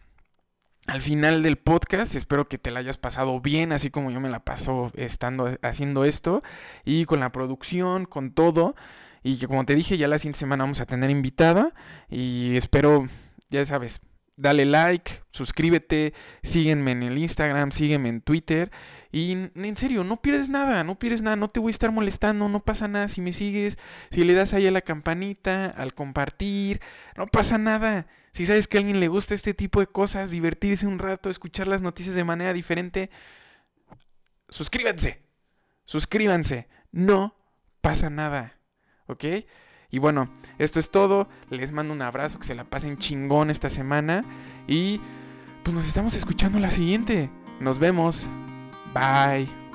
[0.88, 2.16] al final del podcast.
[2.16, 6.06] Espero que te la hayas pasado bien, así como yo me la paso estando haciendo
[6.06, 6.42] esto
[6.86, 8.76] y con la producción, con todo.
[9.22, 11.74] Y que como te dije, ya la siguiente semana vamos a tener invitada
[12.10, 13.08] y espero,
[13.52, 14.02] ya sabes,
[14.38, 16.14] dale like, suscríbete,
[16.44, 18.72] sígueme en el Instagram, sígueme en Twitter.
[19.12, 22.48] Y en serio, no pierdes nada, no pierdes nada, no te voy a estar molestando,
[22.48, 23.78] no pasa nada si me sigues,
[24.12, 26.82] si le das ahí a la campanita, al compartir,
[27.16, 28.08] no pasa nada.
[28.32, 31.68] Si sabes que a alguien le gusta este tipo de cosas, divertirse un rato, escuchar
[31.68, 33.10] las noticias de manera diferente,
[34.50, 35.24] suscríbanse,
[35.86, 37.36] suscríbanse, no
[37.82, 38.60] pasa nada,
[39.08, 39.26] ¿ok?
[39.90, 40.28] Y bueno,
[40.58, 41.28] esto es todo.
[41.50, 44.24] Les mando un abrazo, que se la pasen chingón esta semana.
[44.68, 45.00] Y
[45.64, 47.30] pues nos estamos escuchando la siguiente.
[47.60, 48.28] Nos vemos.
[48.94, 49.67] Bye.